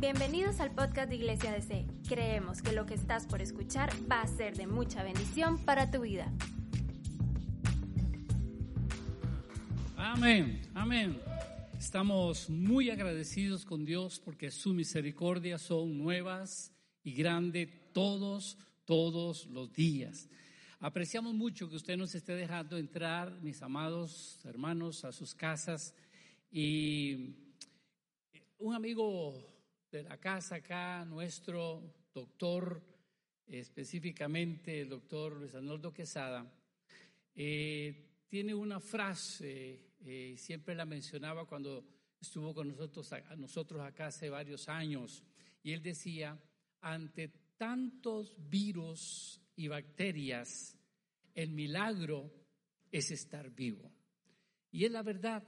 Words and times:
Bienvenidos 0.00 0.60
al 0.60 0.72
podcast 0.76 1.08
de 1.08 1.16
Iglesia 1.16 1.50
DC. 1.50 1.84
Creemos 2.08 2.62
que 2.62 2.70
lo 2.70 2.86
que 2.86 2.94
estás 2.94 3.26
por 3.26 3.42
escuchar 3.42 3.90
va 4.08 4.20
a 4.20 4.28
ser 4.28 4.56
de 4.56 4.68
mucha 4.68 5.02
bendición 5.02 5.58
para 5.64 5.90
tu 5.90 6.02
vida. 6.02 6.32
Amén, 9.96 10.62
amén. 10.74 11.20
Estamos 11.76 12.48
muy 12.48 12.90
agradecidos 12.90 13.64
con 13.64 13.84
Dios 13.84 14.20
porque 14.24 14.52
sus 14.52 14.72
misericordias 14.72 15.62
son 15.62 15.98
nuevas 15.98 16.72
y 17.02 17.12
grandes 17.12 17.68
todos, 17.92 18.56
todos 18.84 19.46
los 19.46 19.72
días. 19.72 20.28
Apreciamos 20.78 21.34
mucho 21.34 21.68
que 21.68 21.74
usted 21.74 21.96
nos 21.96 22.14
esté 22.14 22.36
dejando 22.36 22.78
entrar, 22.78 23.32
mis 23.42 23.60
amados 23.62 24.38
hermanos, 24.44 25.04
a 25.04 25.10
sus 25.10 25.34
casas. 25.34 25.92
Y 26.52 27.34
un 28.60 28.76
amigo 28.76 29.57
de 29.90 30.02
la 30.02 30.18
casa 30.18 30.56
acá, 30.56 31.04
nuestro 31.04 31.94
doctor, 32.12 32.82
específicamente 33.46 34.82
el 34.82 34.90
doctor 34.90 35.32
Luis 35.32 35.54
Arnoldo 35.54 35.92
Quesada, 35.92 36.52
eh, 37.34 38.24
tiene 38.28 38.54
una 38.54 38.80
frase, 38.80 39.92
eh, 40.00 40.34
siempre 40.36 40.74
la 40.74 40.84
mencionaba 40.84 41.46
cuando 41.46 41.86
estuvo 42.20 42.52
con 42.52 42.68
nosotros, 42.68 43.10
a 43.12 43.36
nosotros 43.36 43.80
acá 43.80 44.06
hace 44.06 44.28
varios 44.28 44.68
años, 44.68 45.24
y 45.62 45.72
él 45.72 45.82
decía, 45.82 46.38
ante 46.82 47.28
tantos 47.56 48.36
virus 48.38 49.40
y 49.56 49.68
bacterias, 49.68 50.76
el 51.34 51.50
milagro 51.50 52.30
es 52.90 53.10
estar 53.10 53.50
vivo. 53.50 53.90
Y 54.70 54.84
es 54.84 54.90
la 54.90 55.02
verdad. 55.02 55.42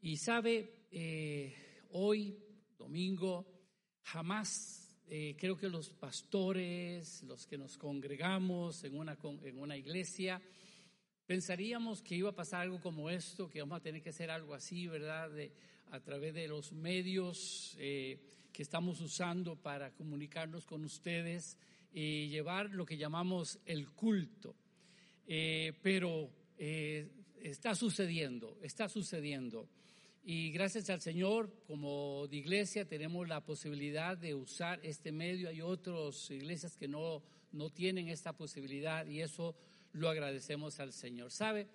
Y 0.00 0.16
sabe, 0.16 0.86
eh, 0.90 1.54
hoy, 1.90 2.38
domingo, 2.78 3.55
Jamás 4.06 4.96
eh, 5.08 5.34
creo 5.36 5.56
que 5.56 5.68
los 5.68 5.90
pastores, 5.90 7.24
los 7.24 7.44
que 7.44 7.58
nos 7.58 7.76
congregamos 7.76 8.84
en 8.84 8.96
una, 8.96 9.18
en 9.42 9.58
una 9.58 9.76
iglesia, 9.76 10.40
pensaríamos 11.26 12.02
que 12.02 12.14
iba 12.14 12.30
a 12.30 12.34
pasar 12.34 12.60
algo 12.62 12.80
como 12.80 13.10
esto, 13.10 13.48
que 13.48 13.58
vamos 13.58 13.78
a 13.78 13.82
tener 13.82 14.00
que 14.00 14.10
hacer 14.10 14.30
algo 14.30 14.54
así, 14.54 14.86
¿verdad? 14.86 15.32
a 15.90 16.00
través 16.00 16.34
de 16.34 16.46
los 16.46 16.72
medios 16.72 17.76
eh, 17.80 18.20
que 18.52 18.62
estamos 18.62 19.00
usando 19.00 19.56
para 19.56 19.92
comunicarnos 19.92 20.66
con 20.66 20.84
ustedes 20.84 21.58
y 21.92 22.28
llevar 22.28 22.70
lo 22.70 22.86
que 22.86 22.96
llamamos 22.96 23.58
el 23.66 23.90
culto. 23.90 24.54
Eh, 25.26 25.72
pero 25.82 26.30
está 26.56 27.74
sucediendo, 27.74 28.56
está 28.62 28.88
sucediendo. 28.88 29.68
Y 30.28 30.50
gracias 30.50 30.90
al 30.90 31.00
Señor, 31.00 31.52
como 31.68 32.26
de 32.26 32.38
iglesia, 32.38 32.84
tenemos 32.84 33.28
la 33.28 33.44
posibilidad 33.44 34.18
de 34.18 34.34
usar 34.34 34.80
este 34.82 35.12
medio. 35.12 35.48
Hay 35.48 35.60
otras 35.60 36.28
iglesias 36.32 36.76
que 36.76 36.88
no, 36.88 37.22
no 37.52 37.70
tienen 37.70 38.08
esta 38.08 38.32
posibilidad 38.32 39.06
y 39.06 39.20
eso 39.20 39.54
lo 39.92 40.08
agradecemos 40.08 40.80
al 40.80 40.92
Señor. 40.92 41.30
¿Sabe? 41.30 41.68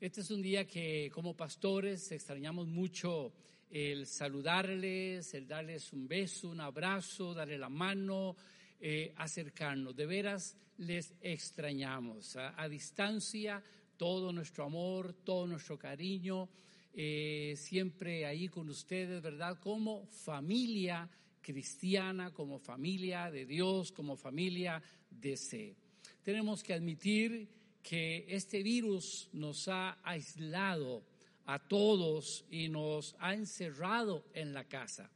Este 0.00 0.20
es 0.20 0.32
un 0.32 0.42
día 0.42 0.66
que 0.66 1.12
como 1.14 1.36
pastores 1.36 2.10
extrañamos 2.10 2.66
mucho 2.66 3.32
el 3.70 4.08
saludarles, 4.08 5.32
el 5.34 5.46
darles 5.46 5.92
un 5.92 6.08
beso, 6.08 6.48
un 6.48 6.60
abrazo, 6.60 7.32
darle 7.32 7.56
la 7.56 7.68
mano, 7.68 8.34
eh, 8.80 9.14
acercarnos. 9.16 9.94
De 9.94 10.06
veras 10.06 10.56
les 10.78 11.14
extrañamos. 11.20 12.34
a 12.34 12.68
distancia, 12.68 13.62
todo 13.96 14.32
nuestro 14.32 14.64
amor, 14.64 15.12
todo 15.22 15.46
nuestro 15.46 15.78
cariño 15.78 16.48
eh, 16.94 17.54
siempre 17.56 18.26
ahí 18.26 18.48
con 18.48 18.68
ustedes, 18.68 19.22
¿verdad? 19.22 19.58
Como 19.58 20.06
familia 20.06 21.08
cristiana, 21.40 22.32
como 22.32 22.58
familia 22.58 23.30
de 23.30 23.46
Dios, 23.46 23.92
como 23.92 24.16
familia 24.16 24.82
de 25.10 25.36
C. 25.36 25.76
Tenemos 26.22 26.62
que 26.62 26.74
admitir 26.74 27.48
que 27.82 28.26
este 28.28 28.62
virus 28.62 29.28
nos 29.32 29.68
ha 29.68 29.98
aislado 30.02 31.02
a 31.46 31.58
todos 31.58 32.44
y 32.50 32.68
nos 32.68 33.16
ha 33.18 33.34
encerrado 33.34 34.24
en 34.32 34.52
la 34.52 34.64
casa. 34.64 35.10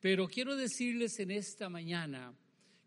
Pero 0.00 0.28
quiero 0.28 0.54
decirles 0.54 1.18
en 1.18 1.32
esta 1.32 1.68
mañana 1.68 2.32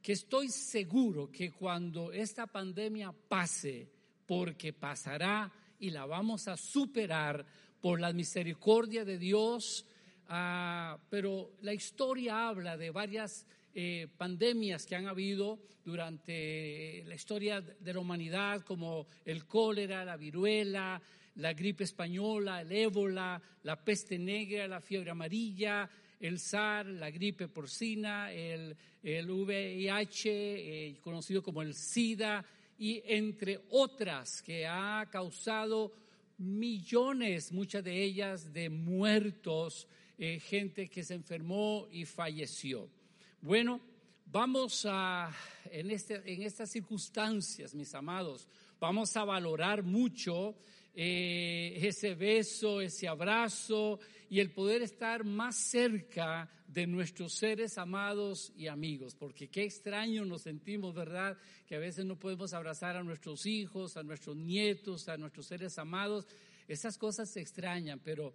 que 0.01 0.13
estoy 0.13 0.49
seguro 0.49 1.29
que 1.29 1.51
cuando 1.51 2.13
esta 2.13 2.47
pandemia 2.47 3.11
pase, 3.11 3.89
porque 4.25 4.71
pasará 4.71 5.51
y 5.79 5.89
la 5.89 6.05
vamos 6.05 6.47
a 6.47 6.55
superar, 6.55 7.45
por 7.81 7.99
la 7.99 8.13
misericordia 8.13 9.05
de 9.05 9.17
Dios, 9.17 9.85
ah, 10.27 10.97
pero 11.09 11.51
la 11.61 11.73
historia 11.73 12.49
habla 12.49 12.77
de 12.77 12.91
varias 12.91 13.45
eh, 13.73 14.07
pandemias 14.17 14.85
que 14.85 14.95
han 14.95 15.07
habido 15.07 15.59
durante 15.85 17.03
la 17.05 17.15
historia 17.15 17.61
de 17.61 17.93
la 17.93 17.99
humanidad, 17.99 18.61
como 18.61 19.07
el 19.25 19.45
cólera, 19.45 20.03
la 20.03 20.17
viruela, 20.17 21.01
la 21.35 21.53
gripe 21.53 21.83
española, 21.83 22.61
el 22.61 22.71
ébola, 22.71 23.41
la 23.63 23.83
peste 23.83 24.19
negra, 24.19 24.67
la 24.67 24.81
fiebre 24.81 25.11
amarilla, 25.11 25.89
el 26.19 26.39
SAR, 26.39 26.85
la 26.87 27.09
gripe 27.09 27.47
porcina, 27.47 28.31
el, 28.31 28.75
el 29.01 29.29
VIH, 29.31 30.29
eh, 30.29 30.97
conocido 30.99 31.41
como 31.41 31.61
el 31.61 31.73
SIDA, 31.73 32.43
y 32.77 33.01
entre 33.05 33.61
otras 33.71 34.41
que 34.41 34.65
ha 34.65 35.07
causado 35.11 35.91
millones, 36.39 37.51
muchas 37.51 37.83
de 37.83 38.01
ellas 38.01 38.51
de 38.53 38.69
muertos, 38.69 39.87
eh, 40.17 40.39
gente 40.39 40.89
que 40.89 41.03
se 41.03 41.13
enfermó 41.13 41.87
y 41.91 42.05
falleció. 42.05 42.89
Bueno, 43.41 43.81
vamos 44.25 44.85
a, 44.89 45.31
en, 45.69 45.91
este, 45.91 46.21
en 46.25 46.43
estas 46.43 46.71
circunstancias, 46.71 47.75
mis 47.75 47.93
amados, 47.93 48.47
vamos 48.79 49.15
a 49.17 49.25
valorar 49.25 49.83
mucho 49.83 50.55
eh, 50.95 51.77
ese 51.81 52.15
beso, 52.15 52.81
ese 52.81 53.07
abrazo 53.07 53.99
y 54.29 54.39
el 54.39 54.51
poder 54.51 54.81
estar 54.81 55.23
más 55.23 55.55
cerca 55.55 56.49
de 56.67 56.85
nuestros 56.85 57.33
seres 57.33 57.79
amados 57.79 58.53
y 58.55 58.67
amigos, 58.67 59.15
porque 59.15 59.47
qué 59.47 59.63
extraño 59.63 60.23
nos 60.23 60.43
sentimos, 60.43 60.93
¿verdad? 60.93 61.35
Que 61.67 61.75
a 61.75 61.79
veces 61.79 62.05
no 62.05 62.15
podemos 62.17 62.53
abrazar 62.53 62.95
a 62.95 63.03
nuestros 63.03 63.47
hijos, 63.47 63.97
a 63.97 64.03
nuestros 64.03 64.35
nietos, 64.35 65.09
a 65.09 65.17
nuestros 65.17 65.47
seres 65.47 65.79
amados. 65.79 66.27
Esas 66.67 66.97
cosas 66.99 67.31
se 67.31 67.41
extrañan, 67.41 67.99
pero 68.03 68.33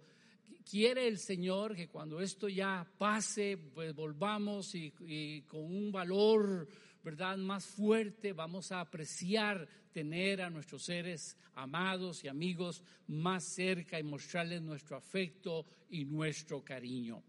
quiere 0.69 1.07
el 1.07 1.17
Señor 1.17 1.75
que 1.75 1.87
cuando 1.87 2.19
esto 2.19 2.49
ya 2.49 2.85
pase, 2.97 3.57
pues 3.73 3.95
volvamos 3.95 4.75
y, 4.75 4.93
y 5.07 5.43
con 5.43 5.63
un 5.63 5.93
valor 5.93 6.67
¿verdad? 7.05 7.37
Más 7.37 7.63
fuerte 7.63 8.33
vamos 8.33 8.71
a 8.71 8.81
apreciar 8.81 9.67
tener 9.93 10.41
a 10.41 10.49
nuestros 10.49 10.81
seres 10.81 11.37
amados 11.53 12.23
y 12.23 12.27
amigos 12.27 12.81
más 13.07 13.43
cerca 13.43 13.99
y 13.99 14.03
mostrarles 14.03 14.63
nuestro 14.63 14.97
afecto 14.97 15.67
y 15.91 16.03
nuestro 16.03 16.63
cariño. 16.63 17.21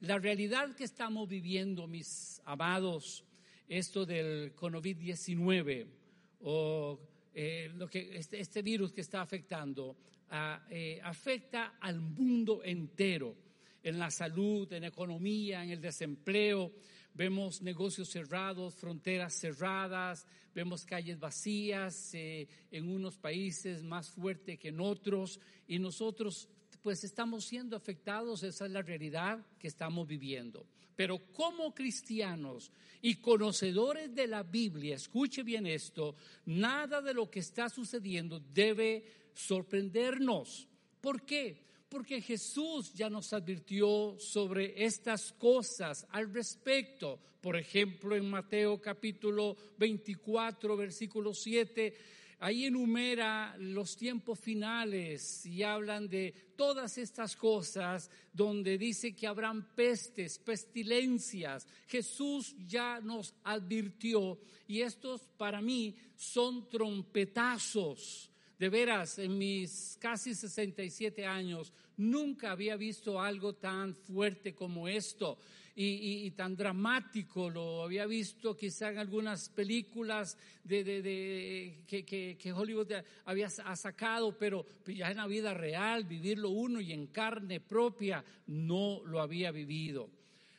La 0.00 0.18
realidad 0.18 0.74
que 0.74 0.82
estamos 0.82 1.28
viviendo, 1.28 1.86
mis 1.86 2.42
amados, 2.44 3.24
esto 3.68 4.04
del 4.04 4.52
COVID-19 4.56 5.86
o 6.40 6.98
eh, 7.32 7.70
lo 7.76 7.86
que 7.86 8.18
este, 8.18 8.40
este, 8.40 8.62
virus 8.62 8.92
que 8.92 9.02
está 9.02 9.22
afectando, 9.22 9.96
eh, 10.70 11.00
afecta 11.04 11.76
al 11.80 12.00
mundo 12.00 12.62
entero, 12.64 13.36
en 13.82 13.98
la 13.98 14.10
salud, 14.10 14.70
en 14.72 14.82
la 14.82 14.88
economía, 14.88 15.62
en 15.62 15.70
el 15.70 15.80
desempleo, 15.80 16.72
vemos 17.20 17.60
negocios 17.60 18.08
cerrados, 18.08 18.76
fronteras 18.76 19.34
cerradas, 19.34 20.26
vemos 20.54 20.86
calles 20.86 21.20
vacías 21.20 22.14
eh, 22.14 22.48
en 22.70 22.88
unos 22.88 23.18
países 23.18 23.82
más 23.82 24.08
fuerte 24.08 24.56
que 24.56 24.68
en 24.68 24.80
otros 24.80 25.38
y 25.68 25.78
nosotros 25.78 26.48
pues 26.80 27.04
estamos 27.04 27.44
siendo 27.44 27.76
afectados, 27.76 28.42
esa 28.42 28.64
es 28.64 28.72
la 28.72 28.80
realidad 28.80 29.46
que 29.58 29.68
estamos 29.68 30.08
viviendo. 30.08 30.66
Pero 30.96 31.18
como 31.34 31.74
cristianos 31.74 32.72
y 33.02 33.16
conocedores 33.16 34.14
de 34.14 34.26
la 34.26 34.42
Biblia, 34.42 34.96
escuche 34.96 35.42
bien 35.42 35.66
esto, 35.66 36.16
nada 36.46 37.02
de 37.02 37.12
lo 37.12 37.30
que 37.30 37.40
está 37.40 37.68
sucediendo 37.68 38.40
debe 38.40 39.04
sorprendernos. 39.34 40.66
¿Por 41.02 41.26
qué? 41.26 41.69
Porque 41.90 42.22
Jesús 42.22 42.94
ya 42.94 43.10
nos 43.10 43.32
advirtió 43.32 44.14
sobre 44.18 44.84
estas 44.84 45.32
cosas 45.32 46.06
al 46.10 46.32
respecto. 46.32 47.18
Por 47.40 47.56
ejemplo, 47.56 48.14
en 48.14 48.30
Mateo 48.30 48.80
capítulo 48.80 49.56
24, 49.76 50.76
versículo 50.76 51.34
7, 51.34 51.96
ahí 52.38 52.66
enumera 52.66 53.56
los 53.58 53.96
tiempos 53.96 54.38
finales 54.38 55.44
y 55.44 55.64
hablan 55.64 56.08
de 56.08 56.32
todas 56.56 56.96
estas 56.96 57.34
cosas 57.34 58.08
donde 58.32 58.78
dice 58.78 59.16
que 59.16 59.26
habrán 59.26 59.74
pestes, 59.74 60.38
pestilencias. 60.38 61.66
Jesús 61.88 62.54
ya 62.68 63.00
nos 63.00 63.34
advirtió 63.42 64.38
y 64.68 64.82
estos 64.82 65.22
para 65.36 65.60
mí 65.60 65.96
son 66.14 66.68
trompetazos 66.68 68.29
de 68.60 68.68
veras, 68.68 69.18
en 69.18 69.38
mis 69.38 69.96
casi 69.98 70.34
67 70.34 71.24
años, 71.24 71.72
nunca 71.96 72.50
había 72.50 72.76
visto 72.76 73.18
algo 73.18 73.54
tan 73.54 73.94
fuerte 73.94 74.54
como 74.54 74.86
esto 74.86 75.38
y, 75.74 76.30
tan 76.32 76.54
dramático. 76.56 77.48
Lo 77.48 77.84
había 77.84 78.04
visto 78.04 78.54
quizá 78.54 78.90
en 78.90 78.98
algunas 78.98 79.48
películas 79.48 80.36
de, 80.62 81.86
que, 81.86 82.52
Hollywood 82.52 82.92
había 83.24 83.48
sacado, 83.48 84.36
pero 84.36 84.66
ya 84.86 85.10
en 85.10 85.16
la 85.16 85.26
vida 85.26 85.54
real, 85.54 86.04
vivirlo 86.04 86.50
uno 86.50 86.82
y 86.82 86.92
en 86.92 87.06
carne 87.06 87.60
propia, 87.60 88.22
no 88.48 89.00
lo 89.06 89.22
había 89.22 89.52
vivido. 89.52 90.10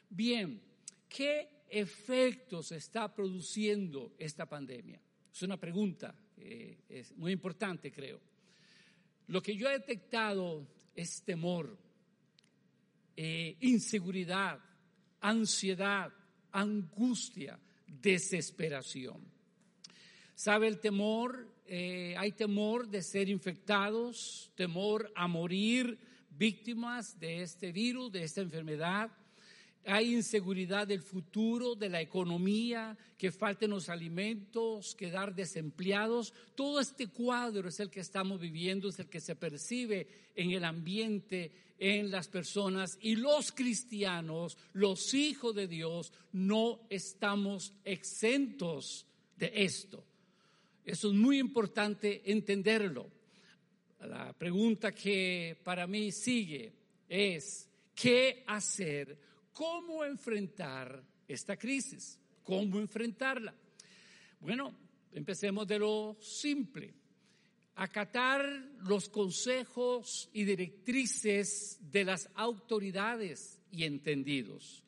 Bien, 0.09 0.59
¿qué 1.07 1.65
efectos 1.69 2.71
está 2.71 3.13
produciendo 3.13 4.15
esta 4.18 4.48
pandemia? 4.48 5.00
Es 5.31 5.44
una 5.44 5.57
pregunta, 5.57 6.15
es 6.90 7.16
muy 7.18 7.32
importante, 7.32 7.92
creo. 7.92 8.20
Lo 9.28 9.42
que 9.42 9.56
yo 9.56 9.70
he 9.70 9.74
detectado 9.74 10.68
es 10.96 11.24
temor, 11.24 11.78
eh, 13.16 13.56
inseguridad, 13.62 14.60
ansiedad, 15.22 16.12
angustia, 16.52 17.60
desesperación. 17.88 19.22
¿Sabe 20.36 20.68
el 20.68 20.80
temor? 20.80 21.48
Eh, 21.66 22.16
hay 22.18 22.32
temor 22.34 22.90
de 22.90 23.02
ser 23.02 23.30
infectados, 23.30 24.52
temor 24.56 25.12
a 25.16 25.28
morir 25.28 25.98
víctimas 26.32 27.20
de 27.20 27.44
este 27.44 27.72
virus, 27.72 28.12
de 28.12 28.24
esta 28.24 28.42
enfermedad. 28.42 29.12
Hay 29.86 30.13
inseguridad 30.13 30.88
del 30.88 31.01
futuro, 31.01 31.74
de 31.75 31.89
la 31.89 32.01
economía, 32.01 32.95
que 33.18 33.31
falten 33.31 33.72
los 33.72 33.89
alimentos, 33.89 34.95
quedar 34.95 35.33
desempleados. 35.33 36.33
Todo 36.56 36.80
este 36.80 37.07
cuadro 37.07 37.68
es 37.69 37.80
el 37.80 37.89
que 37.89 38.01
estamos 38.01 38.39
viviendo, 38.39 38.89
es 38.89 39.00
el 39.00 39.10
que 39.10 39.19
se 39.19 39.36
percibe 39.36 40.07
en 40.36 40.51
el 40.51 40.66
ambiente, 40.66 41.51
en 41.80 42.12
las 42.12 42.28
personas. 42.28 43.00
Y 43.01 43.16
los 43.16 43.51
cristianos, 43.51 44.57
los 44.74 45.16
hijos 45.16 45.56
de 45.56 45.68
Dios, 45.68 46.13
no 46.31 46.81
estamos 46.89 47.74
exentos 47.84 49.07
de 49.38 49.51
esto. 49.56 50.06
Eso 50.86 51.10
es 51.10 51.13
muy 51.16 51.39
importante 51.39 52.22
entenderlo. 52.31 53.10
La 54.01 54.34
pregunta 54.34 54.92
que 54.92 55.57
para 55.63 55.88
mí 55.88 56.12
sigue 56.12 56.74
es, 57.07 57.68
¿qué 57.95 58.44
hacer? 58.48 59.31
¿Cómo 59.53 60.03
enfrentar 60.06 61.03
esta 61.27 61.57
crisis? 61.57 62.19
¿Cómo 62.44 62.80
enfrentarla? 62.80 63.53
Bueno, 64.39 64.74
empecemos 65.12 65.68
de 65.68 65.80
lo 65.80 66.18
simple. 66.21 66.94
Acatar 67.75 68.44
los 68.83 69.09
consejos 69.09 70.30
y 70.33 70.44
directrices 70.44 71.80
de 71.81 72.03
las 72.03 72.30
autoridades 72.36 73.59
y 73.71 73.83
entendidos. 73.83 74.83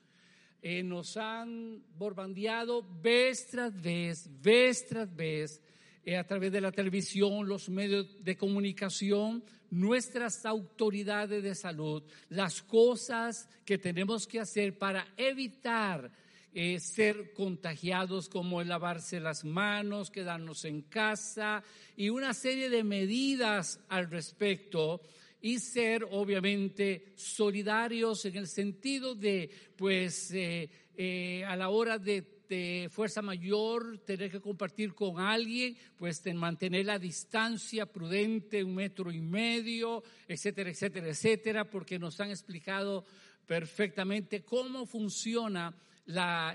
Eh, 0.62 0.82
nos 0.82 1.18
han 1.18 1.84
borbandeado 1.98 2.88
vez 3.02 3.48
tras 3.48 3.82
vez, 3.82 4.30
vez 4.42 4.88
tras 4.88 5.14
vez, 5.14 5.62
eh, 6.06 6.16
a 6.16 6.26
través 6.26 6.52
de 6.52 6.62
la 6.62 6.72
televisión, 6.72 7.48
los 7.48 7.70
medios 7.70 8.24
de 8.24 8.38
comunicación, 8.38 9.44
nuestras 9.74 10.46
autoridades 10.46 11.42
de 11.44 11.56
salud, 11.56 12.04
las 12.30 12.62
cosas 12.62 13.50
que 13.66 13.78
tenemos 13.78 14.28
que 14.28 14.40
hacer 14.40 14.78
para 14.78 15.08
evitar 15.18 16.12
eh, 16.54 16.80
ser 16.80 17.34
contagiados, 17.34 18.30
como 18.30 18.62
el 18.62 18.68
lavarse 18.68 19.20
las 19.20 19.44
manos, 19.44 20.12
quedarnos 20.12 20.66
en 20.66 20.84
casa 20.84 21.64
y 21.98 22.10
una 22.10 22.36
serie 22.36 22.70
de 22.70 22.84
medidas 22.84 23.80
al 23.90 24.12
respecto 24.12 25.02
y 25.42 25.58
ser 25.58 26.06
obviamente 26.12 27.14
solidarios 27.16 28.26
en 28.26 28.38
el 28.38 28.48
sentido 28.48 29.16
de, 29.16 29.50
pues, 29.76 30.32
eh, 30.32 30.70
eh, 30.96 31.44
a 31.46 31.56
la 31.56 31.70
hora 31.70 31.98
de 31.98 32.22
de 32.54 32.90
fuerza 32.90 33.22
mayor, 33.24 33.98
tener 34.06 34.30
que 34.30 34.40
compartir 34.40 34.94
con 34.94 35.20
alguien, 35.20 35.76
pues 35.98 36.22
mantener 36.36 36.86
la 36.86 37.00
distancia 37.00 37.86
prudente, 37.88 38.64
un 38.64 38.76
metro 38.76 39.12
y 39.12 39.22
medio, 39.22 40.04
etcétera, 40.28 40.70
etcétera, 40.70 41.08
etcétera, 41.08 41.70
porque 41.70 41.98
nos 41.98 42.20
han 42.20 42.30
explicado 42.30 43.04
perfectamente 43.48 44.44
cómo 44.44 44.86
funciona 44.86 45.74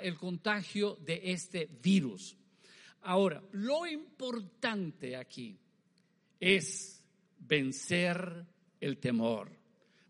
el 0.00 0.16
contagio 0.16 0.96
de 1.04 1.20
este 1.24 1.68
virus. 1.82 2.36
Ahora, 3.02 3.42
lo 3.52 3.86
importante 3.86 5.16
aquí 5.16 5.58
es 6.38 7.04
vencer 7.38 8.44
el 8.80 8.98
temor. 8.98 9.57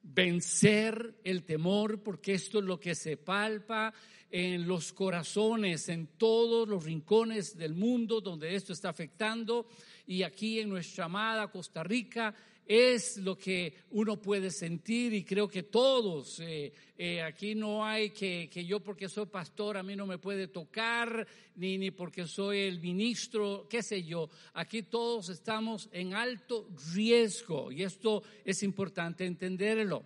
Vencer 0.02 1.20
el 1.24 1.44
temor 1.44 2.02
porque 2.02 2.34
esto 2.34 2.58
es 2.58 2.64
lo 2.64 2.80
que 2.80 2.94
se 2.94 3.16
palpa 3.16 3.92
en 4.30 4.66
los 4.66 4.92
corazones, 4.92 5.88
en 5.88 6.06
todos 6.18 6.68
los 6.68 6.84
rincones 6.84 7.56
del 7.56 7.74
mundo 7.74 8.20
donde 8.20 8.54
esto 8.54 8.72
está 8.72 8.90
afectando. 8.90 9.66
Y 10.06 10.22
aquí 10.22 10.60
en 10.60 10.68
nuestra 10.68 11.06
amada 11.06 11.50
Costa 11.50 11.82
Rica 11.82 12.34
es 12.68 13.16
lo 13.16 13.38
que 13.38 13.72
uno 13.92 14.20
puede 14.20 14.50
sentir 14.50 15.14
y 15.14 15.24
creo 15.24 15.48
que 15.48 15.62
todos, 15.62 16.38
eh, 16.40 16.70
eh, 16.98 17.22
aquí 17.22 17.54
no 17.54 17.82
hay 17.82 18.10
que, 18.10 18.50
que, 18.52 18.66
yo 18.66 18.80
porque 18.80 19.08
soy 19.08 19.24
pastor 19.24 19.78
a 19.78 19.82
mí 19.82 19.96
no 19.96 20.06
me 20.06 20.18
puede 20.18 20.48
tocar, 20.48 21.26
ni, 21.56 21.78
ni 21.78 21.90
porque 21.90 22.26
soy 22.26 22.58
el 22.58 22.78
ministro, 22.78 23.66
qué 23.70 23.82
sé 23.82 24.04
yo, 24.04 24.28
aquí 24.52 24.82
todos 24.82 25.30
estamos 25.30 25.88
en 25.92 26.12
alto 26.12 26.68
riesgo 26.92 27.72
y 27.72 27.84
esto 27.84 28.22
es 28.44 28.62
importante 28.62 29.24
entenderlo. 29.24 30.04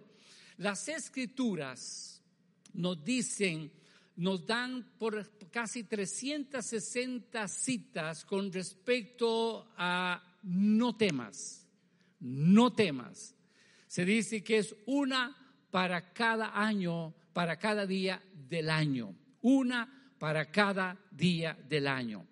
Las 0.58 0.88
escrituras 0.88 2.22
nos 2.74 3.02
dicen 3.02 3.72
nos 4.16 4.46
dan 4.46 4.92
por 4.98 5.26
casi 5.50 5.84
360 5.84 7.48
citas 7.48 8.24
con 8.24 8.52
respecto 8.52 9.66
a 9.76 10.22
no 10.42 10.96
temas, 10.96 11.61
no 12.22 12.72
temas. 12.72 13.34
Se 13.86 14.04
dice 14.04 14.42
que 14.42 14.58
es 14.58 14.74
una 14.86 15.36
para 15.70 16.12
cada 16.12 16.58
año, 16.58 17.14
para 17.32 17.58
cada 17.58 17.86
día 17.86 18.22
del 18.48 18.70
año, 18.70 19.14
una 19.42 20.14
para 20.18 20.50
cada 20.50 20.98
día 21.10 21.58
del 21.68 21.86
año. 21.86 22.26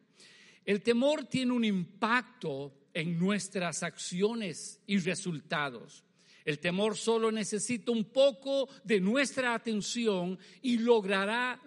El 0.64 0.82
temor 0.82 1.24
tiene 1.24 1.52
un 1.52 1.64
impacto 1.64 2.88
en 2.94 3.18
nuestras 3.18 3.82
acciones 3.82 4.80
y 4.86 4.98
resultados. 4.98 6.04
El 6.44 6.58
temor 6.58 6.96
solo 6.96 7.30
necesita 7.30 7.92
un 7.92 8.04
poco 8.04 8.68
de 8.84 9.00
nuestra 9.00 9.54
atención 9.54 10.38
y 10.62 10.78
logrará, 10.78 11.60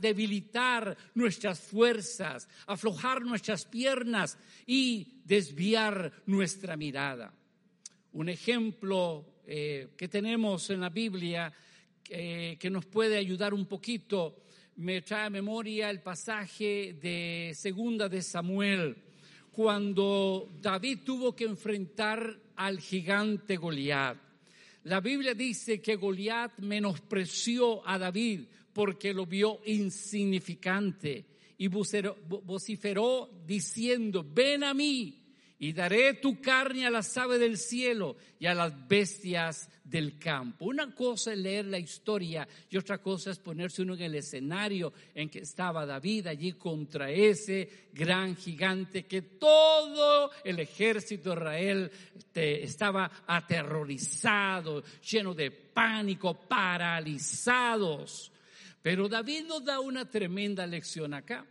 debilitar 0.00 0.96
nuestras 1.14 1.60
fuerzas, 1.60 2.48
aflojar 2.66 3.22
nuestras 3.22 3.64
piernas 3.64 4.36
y 4.66 5.22
desviar 5.24 6.12
nuestra 6.26 6.76
mirada. 6.76 7.37
Un 8.12 8.28
ejemplo 8.28 9.24
eh, 9.46 9.88
que 9.96 10.08
tenemos 10.08 10.70
en 10.70 10.80
la 10.80 10.88
Biblia 10.88 11.52
eh, 12.08 12.56
que 12.58 12.70
nos 12.70 12.86
puede 12.86 13.18
ayudar 13.18 13.52
un 13.52 13.66
poquito, 13.66 14.36
me 14.76 15.02
trae 15.02 15.26
a 15.26 15.30
memoria 15.30 15.90
el 15.90 16.00
pasaje 16.00 16.96
de 17.00 17.52
Segunda 17.54 18.08
de 18.08 18.22
Samuel, 18.22 18.96
cuando 19.52 20.48
David 20.60 21.00
tuvo 21.04 21.36
que 21.36 21.44
enfrentar 21.44 22.34
al 22.56 22.80
gigante 22.80 23.56
Goliat. 23.56 24.16
La 24.84 25.00
Biblia 25.00 25.34
dice 25.34 25.82
que 25.82 25.96
Goliat 25.96 26.60
menospreció 26.60 27.86
a 27.86 27.98
David 27.98 28.42
porque 28.72 29.12
lo 29.12 29.26
vio 29.26 29.60
insignificante 29.66 31.26
y 31.58 31.66
vociferó 31.66 33.28
diciendo, 33.44 34.24
ven 34.32 34.64
a 34.64 34.72
mí 34.72 35.27
y 35.58 35.72
daré 35.72 36.14
tu 36.14 36.40
carne 36.40 36.86
a 36.86 36.90
las 36.90 37.16
aves 37.16 37.40
del 37.40 37.58
cielo 37.58 38.16
y 38.38 38.46
a 38.46 38.54
las 38.54 38.86
bestias 38.86 39.68
del 39.82 40.18
campo. 40.18 40.66
Una 40.66 40.94
cosa 40.94 41.32
es 41.32 41.38
leer 41.38 41.64
la 41.64 41.78
historia 41.78 42.46
y 42.70 42.76
otra 42.76 42.98
cosa 42.98 43.30
es 43.30 43.38
ponerse 43.38 43.82
uno 43.82 43.94
en 43.94 44.02
el 44.02 44.14
escenario 44.14 44.92
en 45.14 45.28
que 45.28 45.40
estaba 45.40 45.84
David 45.84 46.28
allí 46.28 46.52
contra 46.52 47.10
ese 47.10 47.88
gran 47.92 48.36
gigante 48.36 49.06
que 49.06 49.22
todo 49.22 50.30
el 50.44 50.60
ejército 50.60 51.30
de 51.30 51.36
Israel 51.36 51.90
estaba 52.34 53.10
aterrorizado, 53.26 54.84
lleno 55.10 55.34
de 55.34 55.50
pánico, 55.50 56.34
paralizados. 56.34 58.30
Pero 58.80 59.08
David 59.08 59.44
nos 59.46 59.64
da 59.64 59.80
una 59.80 60.08
tremenda 60.08 60.66
lección 60.66 61.14
acá. 61.14 61.44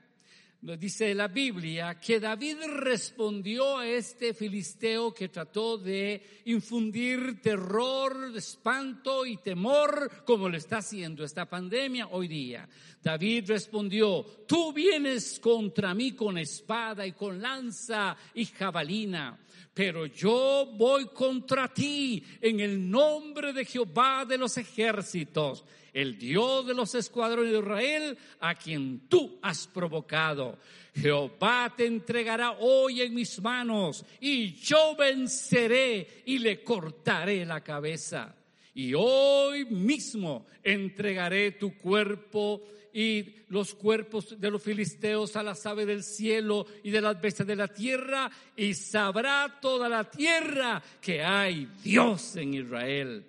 Dice 0.60 1.14
la 1.14 1.28
Biblia 1.28 2.00
que 2.00 2.20
David 2.20 2.58
respondió 2.78 3.78
a 3.78 3.88
este 3.88 4.34
filisteo 4.34 5.14
que 5.14 5.30
trató 5.30 5.78
de 5.78 6.42
infundir 6.46 7.40
terror, 7.42 8.32
espanto 8.36 9.24
y 9.24 9.38
temor 9.38 10.24
como 10.26 10.50
lo 10.50 10.58
está 10.58 10.78
haciendo 10.78 11.24
esta 11.24 11.46
pandemia 11.46 12.08
hoy 12.08 12.28
día. 12.28 12.68
David 13.04 13.46
respondió, 13.48 14.26
tú 14.48 14.74
vienes 14.74 15.40
contra 15.40 15.94
mí 15.94 16.14
con 16.14 16.40
espada 16.40 17.06
y 17.06 17.12
con 17.12 17.40
lanza 17.40 18.18
y 18.34 18.46
jabalina 18.46 19.38
pero 19.74 20.06
yo 20.06 20.72
voy 20.76 21.08
contra 21.08 21.72
ti 21.74 22.24
en 22.42 22.60
el 22.60 22.90
nombre 22.90 23.54
de 23.54 23.66
Jehová 23.66 24.26
de 24.26 24.38
los 24.38 24.58
ejércitos, 24.58 25.64
el 25.94 26.18
Dios 26.18 26.66
de 26.66 26.74
los 26.74 26.96
escuadrones 26.96 27.52
de 27.52 27.60
Israel, 27.60 28.18
a 28.40 28.56
quien 28.56 29.08
tú 29.08 29.40
has 29.42 29.68
provocado. 29.68 30.58
Jehová 30.96 31.74
te 31.76 31.86
entregará 31.86 32.52
hoy 32.60 33.02
en 33.02 33.14
mis 33.14 33.40
manos 33.42 34.04
y 34.20 34.54
yo 34.56 34.96
venceré 34.96 36.24
y 36.26 36.40
le 36.40 36.64
cortaré 36.64 37.46
la 37.46 37.62
cabeza. 37.62 38.36
Y 38.74 38.94
hoy 38.96 39.66
mismo 39.66 40.46
entregaré 40.64 41.52
tu 41.52 41.76
cuerpo 41.78 42.64
y 42.98 43.36
los 43.50 43.75
cuerpos 43.75 44.42
de 44.42 44.50
los 44.50 44.63
filisteos 44.63 45.36
a 45.36 45.44
las 45.44 45.63
aves 45.68 45.86
del 45.86 46.01
cielo 46.01 46.66
y 46.82 46.89
de 46.89 47.00
las 47.00 47.22
bestias 47.22 47.48
de 47.48 47.56
la 47.56 47.68
tierra, 47.68 48.27
y 48.56 48.74
sabrá 48.74 49.60
toda 49.62 49.88
la 49.88 50.10
tierra 50.10 50.82
que 51.00 51.22
hay 51.24 51.70
Dios 51.84 52.36
en 52.38 52.56
Israel. 52.56 53.24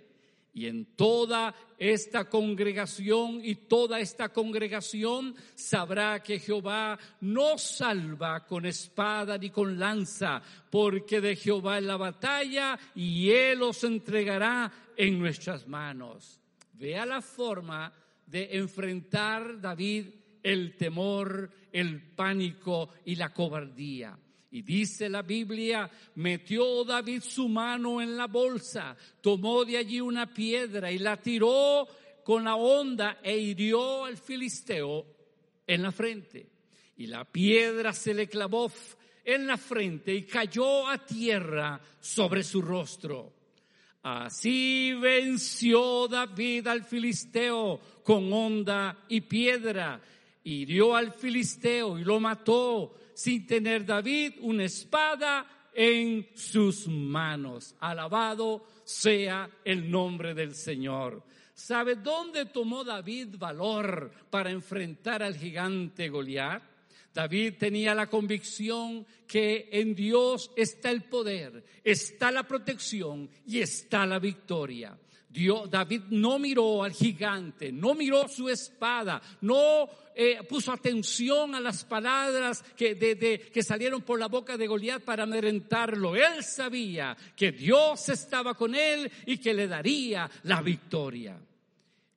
Y 0.55 0.69
en 0.69 0.97
toda 0.97 1.55
esta 1.77 2.31
congregación 2.31 3.45
y 3.45 3.57
toda 3.57 4.01
esta 4.01 4.31
congregación 4.31 5.35
sabrá 5.55 6.23
que 6.23 6.39
Jehová 6.39 6.99
no 7.21 7.59
salva 7.59 8.47
con 8.47 8.65
espada 8.65 9.37
ni 9.37 9.51
con 9.51 9.79
lanza, 9.79 10.41
porque 10.71 11.21
de 11.21 11.37
Jehová 11.37 11.77
es 11.77 11.85
la 11.85 11.99
batalla 11.99 12.79
y 12.95 13.29
Él 13.29 13.61
os 13.61 13.85
entregará 13.85 14.73
en 14.97 15.19
nuestras 15.19 15.69
manos. 15.69 16.41
Vea 16.73 17.05
la 17.05 17.21
forma 17.21 17.93
de 18.31 18.57
enfrentar 18.59 19.61
David 19.61 20.07
el 20.43 20.77
temor, 20.77 21.51
el 21.73 22.01
pánico 22.15 22.91
y 23.05 23.17
la 23.17 23.33
cobardía. 23.33 24.19
Y 24.51 24.63
dice 24.63 25.09
la 25.09 25.23
Biblia, 25.23 25.91
metió 26.15 26.85
David 26.85 27.23
su 27.23 27.49
mano 27.49 28.01
en 28.01 28.17
la 28.17 28.27
bolsa, 28.27 28.97
tomó 29.21 29.65
de 29.65 29.77
allí 29.77 30.01
una 30.01 30.33
piedra 30.33 30.91
y 30.91 30.99
la 30.99 31.17
tiró 31.19 31.87
con 32.25 32.45
la 32.45 32.57
onda 32.57 33.19
e 33.23 33.37
hirió 33.37 34.05
al 34.05 34.17
filisteo 34.17 35.07
en 35.67 35.83
la 35.83 35.93
frente. 35.93 36.47
Y 36.97 37.07
la 37.07 37.25
piedra 37.25 37.93
se 37.93 38.15
le 38.15 38.27
clavó 38.27 38.73
en 39.25 39.47
la 39.47 39.59
frente 39.59 40.15
y 40.15 40.23
cayó 40.23 40.89
a 40.89 41.05
tierra 41.05 41.81
sobre 42.01 42.43
su 42.43 42.63
rostro. 42.63 43.38
Así 44.03 44.93
venció 44.95 46.09
David 46.09 46.67
al 46.67 46.85
filisteo 46.85 47.81
con 48.03 48.33
honda 48.33 49.05
y 49.09 49.21
piedra. 49.23 50.01
Hirió 50.45 50.95
al 50.97 51.13
filisteo 51.13 51.99
y 51.99 52.05
lo 52.05 52.21
mató 52.21 52.95
sin 53.15 53.47
tener 53.47 53.85
David 53.85 54.35
una 54.41 54.65
espada 54.65 55.71
en 55.75 56.29
sus 56.35 56.89
manos. 56.89 57.75
Alabado 57.81 58.65
sea 58.85 59.51
el 59.65 59.91
nombre 59.91 60.35
del 60.35 60.55
Señor. 60.55 61.23
¿Sabe 61.53 61.97
dónde 61.97 62.47
tomó 62.47 62.85
David 62.85 63.37
valor 63.37 64.13
para 64.31 64.51
enfrentar 64.51 65.23
al 65.23 65.37
gigante 65.37 66.09
Goliat? 66.09 66.63
David 67.13 67.55
tenía 67.59 67.95
la 67.95 68.09
convicción 68.09 69.07
que 69.27 69.69
en 69.73 69.95
Dios 69.95 70.51
está 70.57 70.91
el 70.91 71.05
poder, 71.05 71.65
está 71.83 72.31
la 72.31 72.47
protección 72.47 73.29
y 73.47 73.61
está 73.61 74.07
la 74.07 74.19
victoria. 74.19 74.99
Dios, 75.29 75.71
David 75.71 76.05
no 76.11 76.39
miró 76.39 76.83
al 76.83 76.93
gigante, 76.93 77.71
no 77.71 77.95
miró 77.95 78.27
su 78.29 78.49
espada, 78.49 79.21
no 79.43 79.89
eh, 80.15 80.39
puso 80.49 80.73
atención 80.73 81.55
a 81.55 81.61
las 81.61 81.85
palabras 81.85 82.65
que, 82.77 83.51
que 83.53 83.63
salieron 83.63 84.03
por 84.03 84.19
la 84.19 84.27
boca 84.27 84.57
de 84.57 84.67
Goliat 84.67 85.03
para 85.03 85.25
amedrentarlo. 85.25 86.17
Él 86.17 86.43
sabía 86.43 87.17
que 87.37 87.53
Dios 87.53 88.09
estaba 88.09 88.55
con 88.55 88.75
él 88.75 89.11
y 89.27 89.37
que 89.37 89.53
le 89.53 89.69
daría 89.69 90.31
la 90.45 90.63
victoria. 90.63 91.39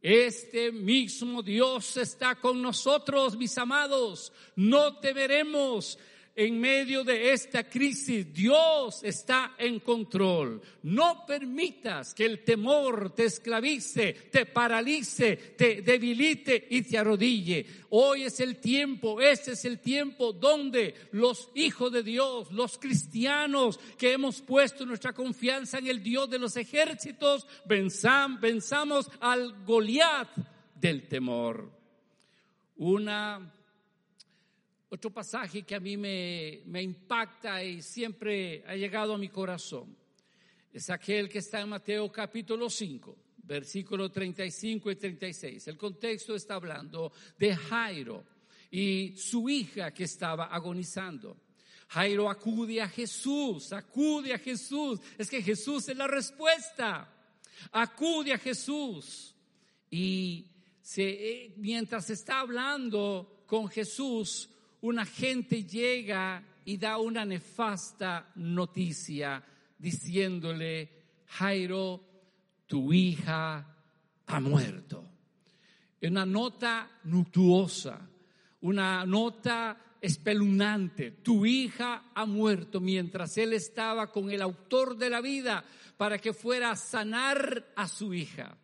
Este 0.02 0.72
mismo 0.72 1.44
Dios 1.44 1.96
está 1.96 2.36
con 2.36 2.60
nosotros, 2.62 3.38
mis 3.38 3.56
amados. 3.58 4.34
No 4.56 4.98
temeremos 4.98 6.00
en 6.36 6.60
medio 6.60 7.04
de 7.04 7.34
esta 7.34 7.64
crisis, 7.64 8.34
Dios 8.34 9.04
está 9.04 9.56
en 9.58 9.80
control. 9.82 10.62
No 10.84 11.26
permitas 11.26 12.14
que 12.14 12.26
el 12.26 12.44
temor 12.44 13.14
te 13.14 13.26
esclavice, 13.26 14.14
te 14.32 14.46
paralice, 14.46 15.36
te 15.58 15.82
debilite 15.82 16.68
y 16.70 16.84
te 16.84 16.98
arrodille. 16.98 17.66
Hoy 17.90 18.24
es 18.24 18.40
el 18.40 18.58
tiempo, 18.58 19.20
este 19.20 19.52
es 19.52 19.66
el 19.66 19.80
tiempo 19.80 20.32
donde 20.32 20.96
los 21.12 21.50
hijos 21.56 21.92
de 21.92 22.04
Dios, 22.04 22.52
los 22.52 22.78
cristianos 22.78 23.80
que 23.98 24.14
hemos 24.14 24.42
puesto 24.42 24.86
nuestra 24.86 25.14
confianza 25.14 25.80
en 25.80 25.88
el 25.88 26.02
Dios 26.02 26.30
de 26.30 26.40
los 26.40 26.56
ejércitos, 26.56 27.46
pensamos 27.68 29.12
al 29.20 29.66
Goliat 29.66 30.30
del 30.76 31.08
temor. 31.08 31.70
Una 32.78 33.54
otro 34.94 35.10
pasaje 35.10 35.64
que 35.64 35.74
a 35.74 35.80
mí 35.80 35.96
me, 35.96 36.82
impacta 36.82 37.64
y 37.64 37.82
siempre 37.82 38.62
ha 38.68 38.76
llegado 38.76 39.14
a 39.14 39.18
mi 39.18 39.30
corazón 39.30 39.96
es 40.74 40.90
aquel 40.90 41.30
que 41.30 41.40
está 41.40 41.62
en 41.62 41.70
Mateo 41.70 42.12
capítulo 42.12 42.70
5, 42.70 43.18
versículo 43.44 44.10
35 44.10 44.92
y 44.92 44.96
36. 44.98 45.68
El 45.70 45.78
contexto 45.78 46.36
está 46.36 46.56
hablando 46.56 47.12
de 47.38 47.56
Jairo 47.56 48.26
y 48.70 49.16
su 49.16 49.50
hija 49.50 49.94
que 49.94 50.04
estaba 50.04 50.48
agonizando. 50.48 51.38
Jairo 51.88 52.30
acude 52.30 52.82
a 52.82 52.90
Jesús, 52.90 53.72
acude 53.72 54.34
a 54.34 54.40
Jesús. 54.40 55.00
Es 55.18 55.30
que 55.30 55.42
Jesús 55.42 55.88
es 55.88 55.96
la 55.96 56.08
respuesta. 56.08 57.14
Acude 57.72 58.34
a 58.34 58.38
Jesús. 58.38 59.36
Y 59.90 60.46
eh, 60.98 61.54
mientras 61.58 62.10
está 62.10 62.42
hablando 62.42 63.44
con 63.46 63.70
Jesús, 63.70 64.50
una 64.82 65.06
gente 65.06 65.64
llega 65.64 66.44
y 66.66 66.78
da 66.78 66.98
una 66.98 67.26
nefasta 67.26 68.32
noticia 68.36 69.44
diciéndole, 69.78 70.90
Jairo, 71.26 72.04
tu 72.68 72.94
hija 72.94 73.76
ha 74.26 74.40
muerto. 74.40 75.08
Una 76.02 76.26
nota 76.26 77.00
nuptuosa, 77.04 78.10
una 78.62 79.06
nota 79.06 79.78
espeluznante. 80.02 81.12
Tu 81.12 81.46
hija 81.46 82.12
ha 82.14 82.26
muerto 82.26 82.80
mientras 82.80 83.38
él 83.38 83.54
estaba 83.54 84.12
con 84.12 84.32
el 84.32 84.42
autor 84.42 84.98
de 84.98 85.10
la 85.10 85.22
vida 85.22 85.64
para 85.98 86.18
que 86.18 86.34
fuera 86.34 86.72
a 86.72 86.76
sanar 86.76 87.74
a 87.76 87.88
su 87.88 88.14
hija. 88.14 88.58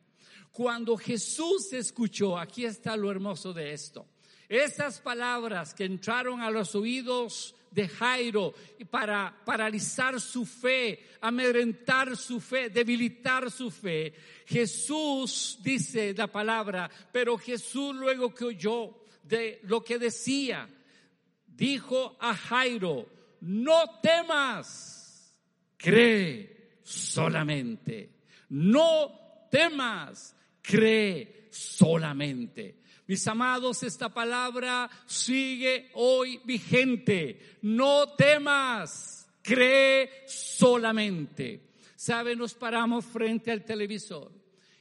Cuando 0.52 0.98
Jesús 0.98 1.72
escuchó, 1.74 2.38
aquí 2.40 2.66
está 2.66 2.98
lo 2.98 3.12
hermoso 3.12 3.54
de 3.54 3.74
esto. 3.74 4.08
Esas 4.50 5.00
palabras 5.00 5.74
que 5.74 5.86
entraron 5.86 6.42
a 6.42 6.50
los 6.50 6.74
oídos 6.76 7.56
de 7.72 7.88
Jairo 7.88 8.54
para 8.90 9.36
paralizar 9.46 10.20
su 10.22 10.46
fe, 10.46 11.00
amedrentar 11.22 12.16
su 12.16 12.40
fe, 12.40 12.70
debilitar 12.70 13.52
su 13.52 13.70
fe. 13.70 14.14
Jesús 14.46 15.60
dice 15.62 16.14
la 16.16 16.28
palabra, 16.28 16.90
pero 17.12 17.38
Jesús 17.38 17.96
luego 17.96 18.34
que 18.34 18.46
oyó 18.46 19.04
de 19.24 19.60
lo 19.64 19.84
que 19.84 20.00
decía, 20.00 20.70
dijo 21.46 22.18
a 22.20 22.34
Jairo, 22.34 23.08
no 23.42 24.00
temas, 24.02 25.34
cree 25.78 26.80
solamente. 26.84 28.18
No 28.50 29.48
temas, 29.52 30.36
cree 30.62 31.48
solamente. 31.52 32.80
Mis 33.08 33.26
amados, 33.26 33.84
esta 33.84 34.14
palabra 34.14 34.90
sigue 35.06 35.92
hoy 35.94 36.42
vigente. 36.44 37.58
No 37.62 38.10
temas, 38.10 39.30
cree 39.42 40.26
solamente. 40.28 41.62
Sabe, 41.96 42.36
nos 42.36 42.54
paramos 42.54 43.06
frente 43.06 43.50
al 43.50 43.64
televisor 43.64 44.30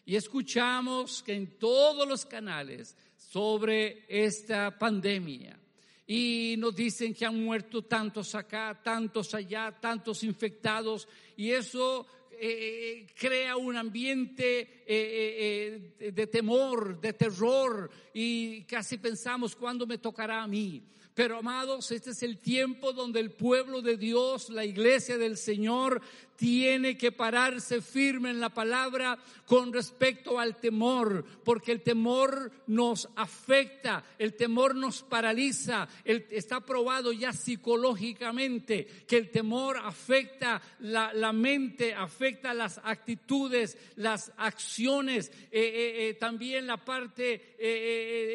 y 0.04 0.16
escuchamos 0.16 1.22
que 1.22 1.34
en 1.34 1.58
todos 1.58 2.06
los 2.06 2.26
canales 2.26 2.96
sobre 3.16 4.04
esta 4.08 4.76
pandemia 4.76 5.58
y 6.04 6.56
nos 6.58 6.74
dicen 6.74 7.14
que 7.14 7.26
han 7.26 7.44
muerto 7.44 7.82
tantos 7.82 8.34
acá, 8.34 8.80
tantos 8.82 9.34
allá, 9.34 9.70
tantos 9.80 10.24
infectados 10.24 11.08
y 11.36 11.52
eso 11.52 12.06
eh, 12.38 13.06
crea 13.18 13.56
un 13.56 13.76
ambiente 13.76 14.84
eh, 14.86 15.90
eh, 15.98 16.12
de 16.12 16.26
temor, 16.26 17.00
de 17.00 17.12
terror 17.12 17.90
y 18.12 18.62
casi 18.64 18.98
pensamos 18.98 19.56
cuándo 19.56 19.86
me 19.86 19.98
tocará 19.98 20.42
a 20.42 20.46
mí. 20.46 20.82
Pero 21.14 21.38
amados, 21.38 21.90
este 21.92 22.10
es 22.10 22.22
el 22.22 22.38
tiempo 22.38 22.92
donde 22.92 23.20
el 23.20 23.30
pueblo 23.30 23.80
de 23.80 23.96
Dios, 23.96 24.50
la 24.50 24.66
iglesia 24.66 25.16
del 25.16 25.38
Señor, 25.38 26.02
tiene 26.36 26.96
que 26.96 27.12
pararse 27.12 27.80
firme 27.80 28.30
en 28.30 28.40
la 28.40 28.50
palabra 28.50 29.18
con 29.46 29.72
respecto 29.72 30.38
al 30.38 30.56
temor, 30.56 31.24
porque 31.44 31.72
el 31.72 31.82
temor 31.82 32.52
nos 32.66 33.08
afecta, 33.16 34.04
el 34.18 34.34
temor 34.34 34.74
nos 34.74 35.02
paraliza, 35.02 35.88
está 36.04 36.60
probado 36.60 37.12
ya 37.12 37.32
psicológicamente 37.32 38.86
que 39.06 39.16
el 39.16 39.30
temor 39.30 39.78
afecta 39.78 40.60
la, 40.80 41.32
mente, 41.32 41.94
afecta 41.94 42.52
las 42.52 42.80
actitudes, 42.82 43.78
las 43.96 44.32
acciones, 44.36 45.30
eh, 45.50 45.60
eh, 45.60 46.08
eh, 46.08 46.14
también 46.14 46.66
la 46.66 46.84
parte 46.84 47.56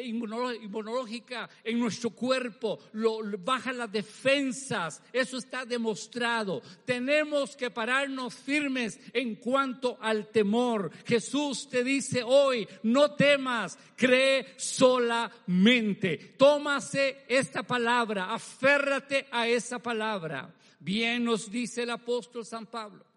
inmunológica 0.04 1.48
en 1.62 1.78
nuestro 1.78 2.10
cuerpo, 2.10 2.78
lo, 2.92 3.20
baja 3.38 3.72
las 3.72 3.92
defensas, 3.92 5.02
eso 5.12 5.36
está 5.36 5.64
demostrado. 5.64 6.62
Tenemos 6.84 7.56
que 7.56 7.70
parar 7.70 7.91
firmes 8.30 8.98
en 9.12 9.36
cuanto 9.36 9.98
al 10.00 10.28
temor. 10.28 10.90
Jesús 11.04 11.68
te 11.68 11.84
dice 11.84 12.22
hoy, 12.24 12.66
no 12.82 13.14
temas, 13.14 13.78
cree 13.96 14.54
solamente. 14.56 16.34
Tómase 16.38 17.24
esta 17.28 17.62
palabra, 17.62 18.32
aférrate 18.32 19.26
a 19.30 19.46
esa 19.46 19.78
palabra. 19.78 20.54
Bien 20.80 21.24
nos 21.24 21.50
dice 21.50 21.82
el 21.84 21.90
apóstol 21.90 22.44
San 22.44 22.66
Pablo. 22.66 23.11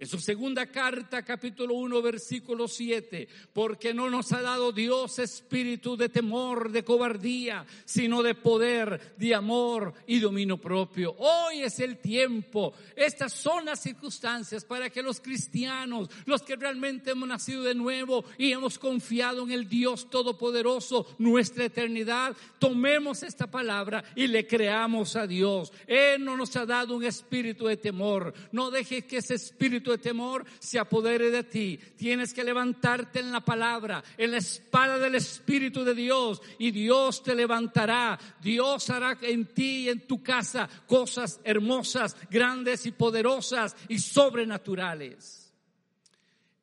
En 0.00 0.06
su 0.06 0.18
segunda 0.18 0.64
carta, 0.64 1.22
capítulo 1.22 1.74
1, 1.74 2.00
versículo 2.00 2.66
7, 2.68 3.28
porque 3.52 3.92
no 3.92 4.08
nos 4.08 4.32
ha 4.32 4.40
dado 4.40 4.72
Dios 4.72 5.18
espíritu 5.18 5.94
de 5.94 6.08
temor, 6.08 6.72
de 6.72 6.82
cobardía, 6.82 7.66
sino 7.84 8.22
de 8.22 8.34
poder, 8.34 9.14
de 9.18 9.34
amor 9.34 9.92
y 10.06 10.18
dominio 10.18 10.56
propio. 10.56 11.14
Hoy 11.18 11.60
es 11.64 11.80
el 11.80 11.98
tiempo, 11.98 12.72
estas 12.96 13.34
son 13.34 13.66
las 13.66 13.82
circunstancias 13.82 14.64
para 14.64 14.88
que 14.88 15.02
los 15.02 15.20
cristianos, 15.20 16.08
los 16.24 16.40
que 16.40 16.56
realmente 16.56 17.10
hemos 17.10 17.28
nacido 17.28 17.64
de 17.64 17.74
nuevo 17.74 18.24
y 18.38 18.52
hemos 18.52 18.78
confiado 18.78 19.42
en 19.42 19.50
el 19.50 19.68
Dios 19.68 20.08
Todopoderoso, 20.08 21.14
nuestra 21.18 21.66
eternidad, 21.66 22.34
tomemos 22.58 23.22
esta 23.22 23.50
palabra 23.50 24.02
y 24.16 24.28
le 24.28 24.46
creamos 24.46 25.14
a 25.16 25.26
Dios. 25.26 25.74
Él 25.86 26.24
no 26.24 26.38
nos 26.38 26.56
ha 26.56 26.64
dado 26.64 26.96
un 26.96 27.04
espíritu 27.04 27.66
de 27.66 27.76
temor, 27.76 28.32
no 28.50 28.70
dejes 28.70 29.04
que 29.04 29.18
ese 29.18 29.34
espíritu 29.34 29.89
de 29.90 29.98
temor 29.98 30.44
se 30.58 30.78
apodere 30.78 31.30
de 31.30 31.44
ti. 31.44 31.78
Tienes 31.96 32.32
que 32.32 32.44
levantarte 32.44 33.20
en 33.20 33.30
la 33.30 33.40
palabra, 33.40 34.02
en 34.16 34.30
la 34.32 34.38
espada 34.38 34.98
del 34.98 35.14
Espíritu 35.14 35.84
de 35.84 35.94
Dios 35.94 36.40
y 36.58 36.70
Dios 36.70 37.22
te 37.22 37.34
levantará. 37.34 38.18
Dios 38.40 38.90
hará 38.90 39.18
en 39.22 39.46
ti 39.46 39.84
y 39.84 39.88
en 39.88 40.06
tu 40.06 40.22
casa 40.22 40.68
cosas 40.86 41.40
hermosas, 41.44 42.16
grandes 42.30 42.86
y 42.86 42.92
poderosas 42.92 43.76
y 43.88 43.98
sobrenaturales. 43.98 45.52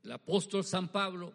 El 0.04 0.12
apóstol 0.14 0.64
San 0.64 0.88
Pablo 0.88 1.34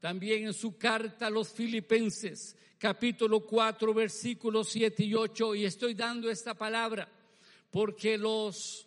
también 0.00 0.46
en 0.46 0.52
su 0.52 0.76
carta 0.76 1.28
a 1.28 1.30
los 1.30 1.50
filipenses, 1.50 2.56
capítulo 2.76 3.46
4, 3.46 3.94
versículos 3.94 4.68
7 4.70 5.04
y 5.04 5.14
8, 5.14 5.54
y 5.54 5.64
estoy 5.64 5.94
dando 5.94 6.28
esta 6.28 6.54
palabra 6.54 7.08
porque 7.70 8.18
los 8.18 8.86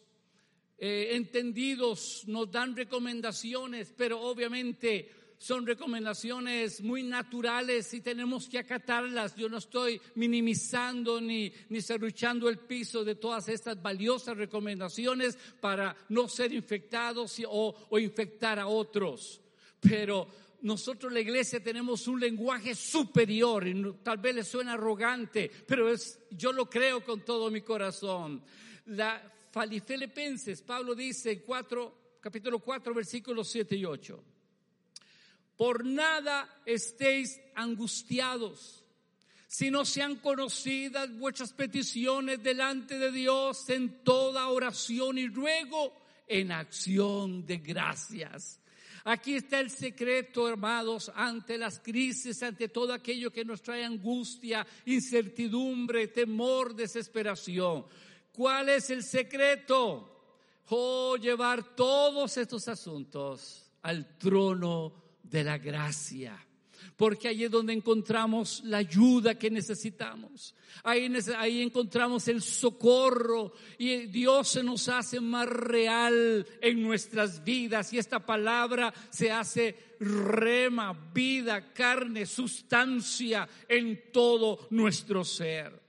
eh, 0.78 1.10
entendidos 1.12 2.24
nos 2.28 2.52
dan 2.52 2.76
recomendaciones, 2.76 3.94
pero 3.96 4.22
obviamente 4.22 5.10
son 5.38 5.66
recomendaciones 5.66 6.82
muy 6.82 7.04
naturales 7.04 7.94
y 7.94 8.02
tenemos 8.02 8.48
que 8.48 8.60
acatarlas. 8.60 9.36
Yo 9.36 9.50
no 9.50 9.58
estoy 9.58 10.02
minimizando 10.16 11.22
ni, 11.22 11.52
ni 11.70 11.82
cerruchando 11.82 12.50
el 12.50 12.60
piso 12.60 13.04
de 13.04 13.16
todas 13.16 13.48
estas 13.50 13.82
valiosas 13.82 14.38
recomendaciones 14.38 15.38
para 15.60 15.96
no 16.10 16.28
ser 16.28 16.54
infectados 16.54 17.42
o, 17.48 17.76
o 17.90 18.00
infectar 18.00 18.60
a 18.60 18.68
otros. 18.68 19.42
Pero 19.80 20.28
nosotros 20.62 21.14
la 21.14 21.20
iglesia 21.20 21.62
tenemos 21.62 22.08
un 22.08 22.20
lenguaje 22.20 22.74
superior 22.74 23.68
y 23.68 23.94
tal 24.04 24.18
vez 24.18 24.36
le 24.36 24.44
suena 24.44 24.74
arrogante, 24.74 25.52
pero 25.68 25.92
es, 25.92 26.20
yo 26.32 26.52
lo 26.52 26.70
creo 26.70 27.04
con 27.04 27.22
todo 27.22 27.52
mi 27.52 27.62
corazón. 27.62 28.42
La 28.88 29.35
Filipenses, 29.86 30.62
Pablo 30.62 30.94
dice 30.94 31.32
en 31.32 31.40
4, 31.40 32.18
capítulo 32.20 32.60
4, 32.60 32.94
versículos 32.94 33.48
7 33.50 33.78
y 33.78 33.86
8. 33.86 34.24
Por 35.56 35.86
nada 35.86 36.62
estéis 36.66 37.40
angustiados, 37.56 38.84
si 39.48 39.72
no 39.72 39.86
sean 39.86 40.18
conocidas 40.18 41.18
vuestras 41.18 41.54
peticiones 41.54 42.44
delante 42.44 43.00
de 43.00 43.12
Dios 43.12 43.70
en 43.70 44.04
toda 44.04 44.50
oración 44.50 45.18
y 45.18 45.28
ruego 45.28 45.94
en 46.28 46.52
acción 46.52 47.46
de 47.46 47.58
gracias. 47.60 48.60
Aquí 49.06 49.36
está 49.36 49.60
el 49.60 49.70
secreto, 49.70 50.50
hermanos, 50.50 51.12
ante 51.16 51.58
las 51.58 51.80
crisis, 51.80 52.42
ante 52.44 52.70
todo 52.70 52.92
aquello 52.92 53.32
que 53.32 53.46
nos 53.46 53.62
trae 53.62 53.86
angustia, 53.86 54.66
incertidumbre, 54.88 56.08
temor, 56.08 56.76
desesperación. 56.76 57.86
¿Cuál 58.36 58.70
es 58.70 58.90
el 58.90 59.04
secreto? 59.04 60.12
Oh, 60.70 61.16
llevar 61.16 61.76
todos 61.76 62.38
estos 62.38 62.68
asuntos 62.68 63.72
al 63.84 64.18
trono 64.18 64.94
de 65.24 65.44
la 65.44 65.58
gracia. 65.58 66.38
Porque 66.98 67.28
ahí 67.28 67.44
es 67.44 67.52
donde 67.52 67.74
encontramos 67.74 68.62
la 68.64 68.78
ayuda 68.78 69.36
que 69.36 69.50
necesitamos. 69.50 70.56
Ahí, 70.84 71.12
ahí 71.38 71.62
encontramos 71.62 72.28
el 72.28 72.42
socorro 72.42 73.54
y 73.78 74.08
Dios 74.08 74.50
se 74.50 74.64
nos 74.64 74.88
hace 74.90 75.20
más 75.20 75.48
real 75.48 76.46
en 76.62 76.82
nuestras 76.82 77.44
vidas. 77.44 77.92
Y 77.94 78.00
esta 78.00 78.26
palabra 78.26 78.94
se 79.10 79.32
hace 79.32 79.96
rema, 80.00 80.94
vida, 81.14 81.74
carne, 81.74 82.26
sustancia 82.26 83.48
en 83.68 84.12
todo 84.12 84.68
nuestro 84.72 85.24
ser. 85.24 85.85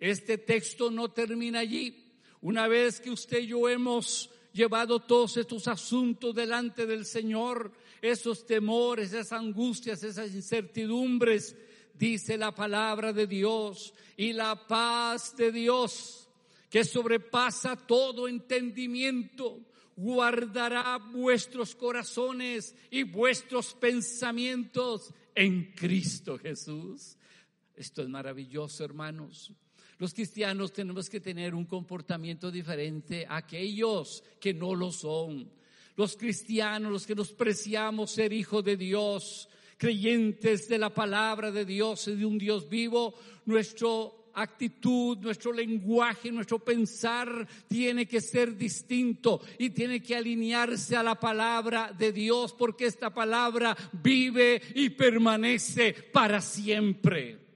Este 0.00 0.38
texto 0.38 0.90
no 0.90 1.10
termina 1.10 1.60
allí. 1.60 2.06
Una 2.40 2.66
vez 2.66 3.00
que 3.00 3.10
usted 3.10 3.40
y 3.40 3.48
yo 3.48 3.68
hemos 3.68 4.30
llevado 4.52 5.00
todos 5.00 5.36
estos 5.36 5.68
asuntos 5.68 6.34
delante 6.34 6.86
del 6.86 7.04
Señor, 7.04 7.70
esos 8.00 8.46
temores, 8.46 9.12
esas 9.12 9.32
angustias, 9.32 10.02
esas 10.02 10.34
incertidumbres, 10.34 11.54
dice 11.94 12.38
la 12.38 12.54
palabra 12.54 13.12
de 13.12 13.26
Dios, 13.26 13.92
y 14.16 14.32
la 14.32 14.66
paz 14.66 15.36
de 15.36 15.52
Dios, 15.52 16.28
que 16.70 16.84
sobrepasa 16.84 17.76
todo 17.76 18.26
entendimiento, 18.26 19.60
guardará 19.96 20.96
vuestros 20.96 21.74
corazones 21.74 22.74
y 22.90 23.02
vuestros 23.02 23.74
pensamientos 23.74 25.12
en 25.34 25.72
Cristo 25.72 26.38
Jesús. 26.38 27.18
Esto 27.74 28.02
es 28.02 28.08
maravilloso, 28.08 28.84
hermanos. 28.84 29.52
Los 30.00 30.14
cristianos 30.14 30.72
tenemos 30.72 31.10
que 31.10 31.20
tener 31.20 31.54
un 31.54 31.66
comportamiento 31.66 32.50
diferente 32.50 33.26
a 33.28 33.36
aquellos 33.36 34.24
que 34.40 34.54
no 34.54 34.74
lo 34.74 34.90
son. 34.90 35.46
Los 35.94 36.16
cristianos, 36.16 36.90
los 36.90 37.06
que 37.06 37.14
nos 37.14 37.34
preciamos 37.34 38.10
ser 38.10 38.32
hijos 38.32 38.64
de 38.64 38.78
Dios, 38.78 39.50
creyentes 39.76 40.68
de 40.68 40.78
la 40.78 40.88
palabra 40.88 41.50
de 41.50 41.66
Dios 41.66 42.08
y 42.08 42.16
de 42.16 42.24
un 42.24 42.38
Dios 42.38 42.66
vivo, 42.66 43.12
nuestro 43.44 44.30
actitud, 44.32 45.18
nuestro 45.18 45.52
lenguaje, 45.52 46.32
nuestro 46.32 46.60
pensar 46.60 47.46
tiene 47.68 48.06
que 48.06 48.22
ser 48.22 48.56
distinto 48.56 49.42
y 49.58 49.68
tiene 49.68 50.02
que 50.02 50.16
alinearse 50.16 50.96
a 50.96 51.02
la 51.02 51.20
palabra 51.20 51.92
de 51.92 52.10
Dios 52.10 52.54
porque 52.54 52.86
esta 52.86 53.12
palabra 53.12 53.76
vive 53.92 54.62
y 54.74 54.88
permanece 54.88 55.92
para 55.92 56.40
siempre. 56.40 57.49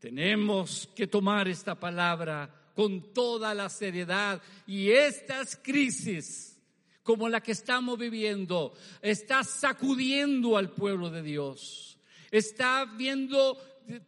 Tenemos 0.00 0.88
que 0.96 1.06
tomar 1.06 1.46
esta 1.46 1.78
palabra 1.78 2.72
con 2.74 3.12
toda 3.12 3.52
la 3.54 3.68
seriedad 3.68 4.40
y 4.66 4.90
estas 4.90 5.56
crisis 5.62 6.58
como 7.02 7.28
la 7.28 7.42
que 7.42 7.52
estamos 7.52 7.98
viviendo 7.98 8.72
está 9.02 9.44
sacudiendo 9.44 10.56
al 10.56 10.70
pueblo 10.70 11.10
de 11.10 11.22
Dios. 11.22 11.98
Está 12.30 12.86
viendo, 12.86 13.58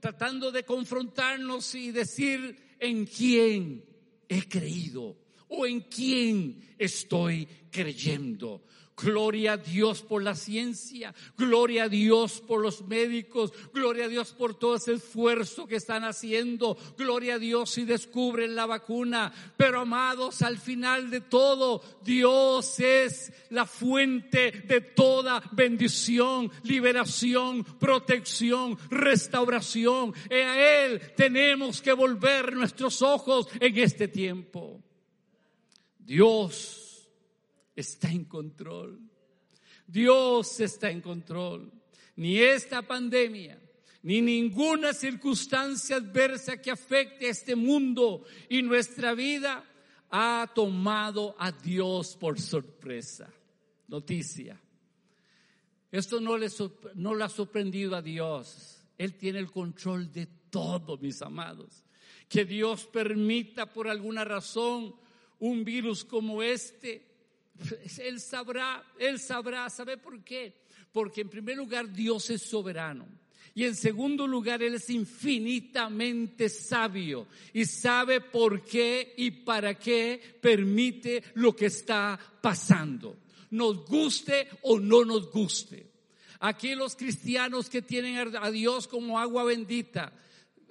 tratando 0.00 0.50
de 0.50 0.64
confrontarnos 0.64 1.74
y 1.74 1.90
decir 1.90 2.76
en 2.78 3.04
quién 3.04 3.84
he 4.28 4.48
creído 4.48 5.18
o 5.48 5.66
en 5.66 5.80
quién 5.82 6.74
estoy 6.78 7.46
creyendo. 7.70 8.64
Gloria 8.96 9.54
a 9.54 9.56
Dios 9.56 10.02
por 10.02 10.22
la 10.22 10.34
ciencia, 10.34 11.14
gloria 11.36 11.84
a 11.84 11.88
Dios 11.88 12.40
por 12.46 12.60
los 12.60 12.82
médicos, 12.86 13.52
gloria 13.72 14.04
a 14.04 14.08
Dios 14.08 14.32
por 14.32 14.54
todo 14.54 14.76
ese 14.76 14.92
esfuerzo 14.92 15.66
que 15.66 15.76
están 15.76 16.04
haciendo, 16.04 16.76
gloria 16.96 17.34
a 17.34 17.38
Dios 17.38 17.70
si 17.70 17.84
descubren 17.84 18.54
la 18.54 18.66
vacuna. 18.66 19.32
Pero 19.56 19.80
amados, 19.80 20.42
al 20.42 20.58
final 20.58 21.10
de 21.10 21.22
todo, 21.22 21.82
Dios 22.04 22.78
es 22.80 23.32
la 23.50 23.66
fuente 23.66 24.50
de 24.66 24.80
toda 24.82 25.42
bendición, 25.52 26.50
liberación, 26.62 27.64
protección, 27.64 28.76
restauración. 28.90 30.14
Y 30.30 30.34
a 30.34 30.84
Él 30.84 31.00
tenemos 31.16 31.80
que 31.80 31.92
volver 31.92 32.54
nuestros 32.54 33.00
ojos 33.00 33.48
en 33.58 33.78
este 33.78 34.06
tiempo. 34.08 34.80
Dios 35.98 36.81
está 37.74 38.10
en 38.10 38.24
control. 38.24 39.00
Dios 39.86 40.60
está 40.60 40.90
en 40.90 41.00
control. 41.00 41.72
Ni 42.16 42.38
esta 42.38 42.82
pandemia, 42.82 43.60
ni 44.02 44.20
ninguna 44.20 44.92
circunstancia 44.92 45.96
adversa 45.96 46.60
que 46.60 46.70
afecte 46.70 47.26
a 47.26 47.30
este 47.30 47.56
mundo 47.56 48.24
y 48.48 48.62
nuestra 48.62 49.14
vida 49.14 49.64
ha 50.10 50.50
tomado 50.54 51.34
a 51.38 51.52
Dios 51.52 52.16
por 52.16 52.40
sorpresa. 52.40 53.32
Noticia. 53.88 54.60
Esto 55.90 56.20
no 56.20 56.38
le, 56.38 56.48
no 56.94 57.14
le 57.14 57.24
ha 57.24 57.28
sorprendido 57.28 57.94
a 57.94 58.02
Dios. 58.02 58.82
Él 58.96 59.14
tiene 59.14 59.38
el 59.38 59.50
control 59.50 60.10
de 60.10 60.26
todo, 60.48 60.96
mis 60.98 61.20
amados. 61.22 61.84
Que 62.28 62.44
Dios 62.44 62.86
permita 62.86 63.72
por 63.72 63.88
alguna 63.88 64.24
razón 64.24 64.94
un 65.38 65.64
virus 65.64 66.04
como 66.04 66.42
este 66.42 67.11
él 67.98 68.20
sabrá, 68.20 68.84
Él 68.98 69.18
sabrá, 69.18 69.68
¿sabe 69.70 69.96
por 69.96 70.22
qué? 70.24 70.62
Porque 70.92 71.22
en 71.22 71.28
primer 71.28 71.56
lugar 71.56 71.92
Dios 71.92 72.30
es 72.30 72.42
soberano. 72.42 73.06
Y 73.54 73.64
en 73.64 73.76
segundo 73.76 74.26
lugar, 74.26 74.62
Él 74.62 74.74
es 74.74 74.88
infinitamente 74.88 76.48
sabio 76.48 77.26
y 77.52 77.66
sabe 77.66 78.20
por 78.20 78.62
qué 78.62 79.14
y 79.16 79.30
para 79.30 79.78
qué 79.78 80.38
permite 80.40 81.22
lo 81.34 81.54
que 81.54 81.66
está 81.66 82.18
pasando. 82.40 83.18
Nos 83.50 83.84
guste 83.84 84.48
o 84.62 84.80
no 84.80 85.04
nos 85.04 85.30
guste. 85.30 85.86
Aquí 86.40 86.74
los 86.74 86.96
cristianos 86.96 87.68
que 87.68 87.82
tienen 87.82 88.34
a 88.36 88.50
Dios 88.50 88.88
como 88.88 89.18
agua 89.18 89.44
bendita, 89.44 90.12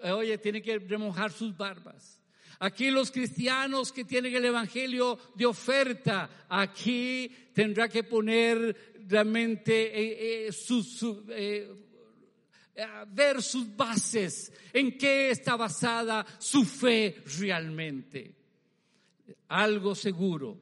eh, 0.03 0.11
oye, 0.11 0.37
tienen 0.39 0.63
que 0.63 0.79
remojar 0.79 1.31
sus 1.31 1.55
barbas. 1.55 2.20
Aquí 2.63 2.91
los 2.91 3.09
cristianos 3.09 3.91
que 3.91 4.05
tienen 4.05 4.35
el 4.35 4.45
Evangelio 4.45 5.17
de 5.33 5.47
oferta, 5.47 6.45
aquí 6.47 7.27
tendrá 7.55 7.89
que 7.89 8.03
poner 8.03 8.99
realmente 9.07 9.73
eh, 9.73 10.47
eh, 10.47 10.51
su, 10.51 11.25
eh, 11.29 11.67
ver 13.07 13.41
sus 13.41 13.75
bases, 13.75 14.53
en 14.71 14.95
qué 14.95 15.31
está 15.31 15.55
basada 15.55 16.23
su 16.37 16.63
fe 16.63 17.23
realmente. 17.39 18.35
Algo 19.47 19.95
seguro 19.95 20.61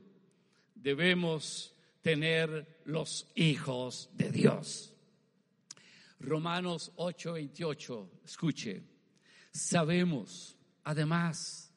debemos 0.76 1.76
tener 2.02 2.82
los 2.86 3.28
hijos 3.36 4.10
de 4.14 4.32
Dios. 4.32 4.94
Romanos 6.22 6.94
8:28, 6.96 8.10
escuche, 8.24 8.84
sabemos 9.52 10.56
además 10.86 11.69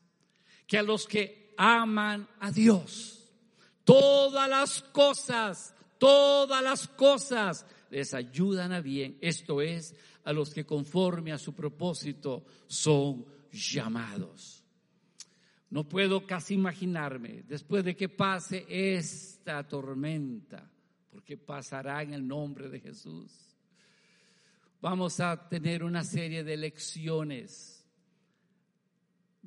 que 0.73 0.79
a 0.79 0.83
los 0.83 1.07
que 1.07 1.53
aman 1.59 2.27
a 2.41 2.51
Dios, 2.51 3.31
todas 3.85 4.49
las 4.49 4.81
cosas, 4.81 5.75
todas 5.99 6.63
las 6.63 6.89
cosas 6.89 7.67
les 7.91 8.15
ayudan 8.15 8.73
a 8.73 8.81
bien. 8.81 9.19
Esto 9.21 9.61
es, 9.61 9.95
a 10.25 10.33
los 10.33 10.55
que 10.55 10.65
conforme 10.65 11.31
a 11.31 11.37
su 11.37 11.55
propósito 11.55 12.47
son 12.69 13.27
llamados. 13.53 14.65
No 15.69 15.87
puedo 15.87 16.27
casi 16.27 16.55
imaginarme, 16.55 17.43
después 17.47 17.85
de 17.85 17.95
que 17.95 18.09
pase 18.09 18.65
esta 18.67 19.69
tormenta, 19.69 20.71
porque 21.11 21.37
pasará 21.37 22.01
en 22.01 22.15
el 22.15 22.27
nombre 22.27 22.71
de 22.71 22.81
Jesús, 22.81 23.31
vamos 24.81 25.21
a 25.21 25.51
tener 25.51 25.85
una 25.85 26.03
serie 26.03 26.43
de 26.43 26.57
lecciones 26.57 27.82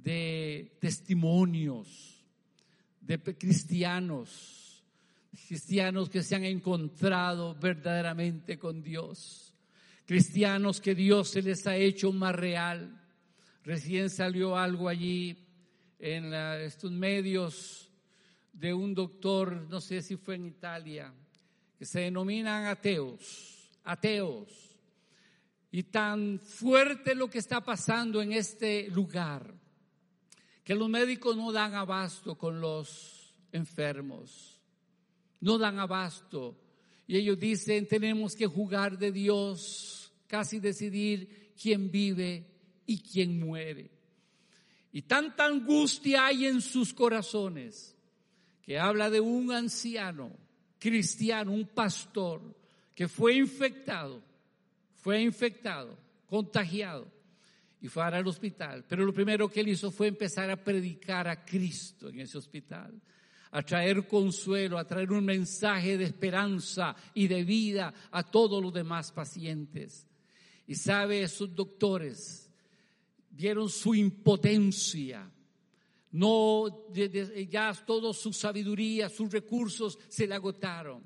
de 0.06 0.78
testimonios 0.80 2.24
de 3.02 3.20
cristianos, 3.20 4.84
cristianos 5.48 6.10
que 6.12 6.22
se 6.22 6.36
han 6.36 6.46
encontrado 6.46 7.56
verdaderamente 7.56 8.60
con 8.60 8.84
Dios, 8.84 9.52
cristianos 10.06 10.80
que 10.80 10.94
Dios 10.94 11.30
se 11.30 11.42
les 11.42 11.66
ha 11.66 11.76
hecho 11.76 12.12
más 12.12 12.36
real. 12.36 13.02
Recién 13.64 14.12
salió 14.12 14.56
algo 14.56 14.90
allí 14.90 15.38
en 15.98 16.32
estos 16.34 16.92
medios 16.92 17.92
de 18.54 18.76
un 18.76 18.94
doctor, 18.94 19.68
no 19.70 19.82
sé 19.82 20.04
si 20.04 20.18
fue 20.18 20.36
en 20.36 20.46
Italia, 20.46 21.12
que 21.80 21.86
se 21.86 22.02
denominan 22.02 22.66
ateos, 22.66 23.72
ateos. 23.84 24.78
Y 25.72 25.84
tan 25.84 26.40
fuerte 26.40 27.16
lo 27.16 27.28
que 27.28 27.40
está 27.40 27.62
pasando 27.62 28.22
en 28.22 28.34
este 28.34 28.88
lugar 28.92 29.65
que 30.66 30.74
los 30.74 30.90
médicos 30.90 31.38
no 31.38 31.52
dan 31.52 31.76
abasto 31.76 32.36
con 32.36 32.60
los 32.60 33.36
enfermos, 33.52 34.60
no 35.40 35.60
dan 35.60 35.78
abasto. 35.78 36.60
Y 37.06 37.18
ellos 37.18 37.40
dicen, 37.40 37.88
tenemos 37.88 38.36
que 38.36 38.48
jugar 38.48 38.98
de 38.98 39.12
Dios, 39.12 40.12
casi 40.26 40.60
decidir 40.60 41.54
quién 41.62 41.92
vive 41.92 42.48
y 42.88 42.98
quién 42.98 43.40
muere. 43.40 43.92
Y 44.92 45.04
tanta 45.04 45.46
angustia 45.46 46.26
hay 46.26 46.48
en 46.48 46.62
sus 46.62 46.96
corazones 46.96 47.96
que 48.64 48.80
habla 48.80 49.12
de 49.12 49.20
un 49.20 49.52
anciano 49.52 50.36
cristiano, 50.80 51.52
un 51.52 51.68
pastor, 51.68 52.42
que 52.96 53.08
fue 53.08 53.36
infectado, 53.36 54.24
fue 54.96 55.22
infectado, 55.22 55.96
contagiado 56.26 57.15
y 57.82 57.88
fue 57.88 58.04
al 58.04 58.28
hospital. 58.28 58.86
Pero 58.88 59.06
lo 59.06 59.14
primero 59.14 59.50
que 59.50 59.60
él 59.60 59.70
hizo 59.70 59.92
fue 59.92 60.08
empezar 60.08 60.50
a 60.50 60.64
predicar 60.64 61.28
a 61.28 61.44
Cristo 61.46 62.10
en 62.10 62.20
ese 62.20 62.38
hospital, 62.38 63.00
a 63.52 63.62
traer 63.62 64.08
consuelo, 64.08 64.78
a 64.78 64.88
traer 64.88 65.12
un 65.12 65.24
mensaje 65.24 65.98
de 65.98 66.06
esperanza 66.06 66.96
y 67.14 67.28
de 67.28 67.44
vida 67.44 67.94
a 68.12 68.24
todos 68.24 68.62
los 68.62 68.74
demás 68.74 69.12
pacientes. 69.12 70.08
Y 70.68 70.76
sabe, 70.76 71.22
esos 71.22 71.54
doctores 71.54 72.50
vieron 73.30 73.70
su 73.70 73.94
impotencia. 73.94 75.30
No, 76.12 76.92
ya 76.94 77.74
toda 77.86 78.14
su 78.14 78.32
sabiduría, 78.32 79.10
sus 79.10 79.32
recursos 79.32 80.00
se 80.08 80.26
le 80.26 80.34
agotaron. 80.34 81.04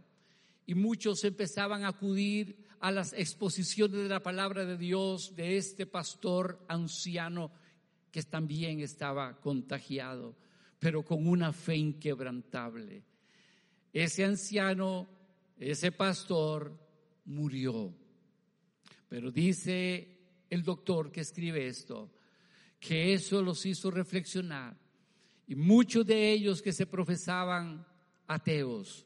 Y 0.66 0.76
muchos 0.76 1.24
empezaban 1.24 1.84
a 1.84 1.90
acudir 1.90 2.56
a 2.80 2.92
las 2.92 3.14
exposiciones 3.14 4.04
de 4.04 4.10
la 4.10 4.24
palabra 4.24 4.66
de 4.66 4.78
Dios 4.78 5.36
de 5.36 5.58
este 5.58 5.86
pastor 5.86 6.64
anciano 6.68 7.52
que 8.12 8.24
también 8.24 8.80
estaba 8.80 9.40
contagiado, 9.40 10.36
pero 10.80 11.04
con 11.04 11.28
una 11.28 11.52
fe 11.54 11.76
inquebrantable. 11.76 13.04
Ese 13.92 14.24
anciano, 14.24 15.08
ese 15.58 15.92
pastor 15.92 16.78
murió. 17.26 17.94
Pero 19.08 19.32
dice 19.32 20.18
el 20.50 20.64
doctor 20.64 21.12
que 21.12 21.22
escribe 21.22 21.68
esto, 21.68 22.12
que 22.80 23.14
eso 23.14 23.42
los 23.42 23.66
hizo 23.66 23.92
reflexionar. 23.92 24.78
Y 25.48 25.56
muchos 25.56 26.06
de 26.06 26.32
ellos 26.32 26.62
que 26.62 26.72
se 26.72 26.86
profesaban 26.86 27.86
ateos, 28.28 29.06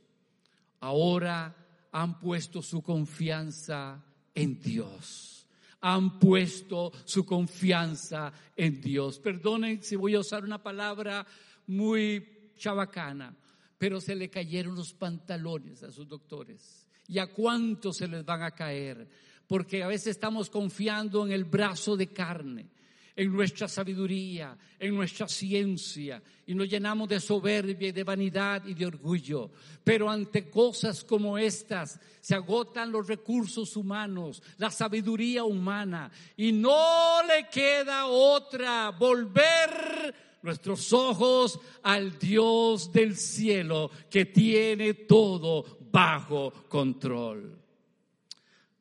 ahora 0.80 1.62
han 1.93 2.19
puesto 2.19 2.62
su 2.62 2.82
confianza 2.82 4.03
en 4.34 4.60
Dios. 4.60 5.47
Han 5.82 6.19
puesto 6.19 6.91
su 7.06 7.25
confianza 7.25 8.32
en 8.56 8.82
Dios. 8.82 9.19
Perdonen 9.19 9.84
si 9.84 9.95
voy 9.95 10.15
a 10.15 10.19
usar 10.19 10.43
una 10.43 10.62
palabra 10.62 11.25
muy 11.67 12.51
chabacana, 12.58 13.36
pero 13.77 14.01
se 14.01 14.15
le 14.15 14.29
cayeron 14.29 14.75
los 14.75 14.93
pantalones 14.93 15.84
a 15.84 15.91
sus 15.91 16.08
doctores. 16.08 16.88
¿Y 17.08 17.19
a 17.19 17.27
cuántos 17.27 17.97
se 17.97 18.08
les 18.08 18.25
van 18.25 18.41
a 18.41 18.51
caer? 18.51 19.08
Porque 19.45 19.84
a 19.84 19.88
veces 19.88 20.08
estamos 20.08 20.49
confiando 20.49 21.25
en 21.25 21.32
el 21.32 21.43
brazo 21.43 21.95
de 21.95 22.08
carne 22.08 22.69
en 23.15 23.32
nuestra 23.32 23.67
sabiduría, 23.67 24.58
en 24.80 24.95
nuestra 24.95 25.28
ciencia, 25.28 26.21
y 26.47 26.56
nos 26.56 26.67
llenamos 26.67 27.08
de 27.08 27.19
soberbia 27.19 27.89
y 27.89 27.91
de 27.91 28.04
vanidad 28.04 28.65
y 28.65 28.73
de 28.73 28.86
orgullo. 28.86 29.52
Pero 29.84 30.10
ante 30.10 30.49
cosas 30.49 31.04
como 31.04 31.38
estas 31.38 31.99
se 32.21 32.36
agotan 32.36 32.91
los 32.91 33.08
recursos 33.08 33.76
humanos, 33.78 34.41
la 34.58 34.71
sabiduría 34.71 35.43
humana, 35.43 36.12
y 36.38 36.52
no 36.52 37.21
le 37.28 37.47
queda 37.49 38.08
otra 38.08 38.89
volver 38.91 40.34
nuestros 40.41 40.91
ojos 40.91 41.60
al 41.84 42.17
Dios 42.19 42.91
del 42.91 43.15
cielo 43.15 43.89
que 44.10 44.26
tiene 44.26 44.93
todo 44.93 45.80
bajo 45.91 46.52
control. 46.67 47.60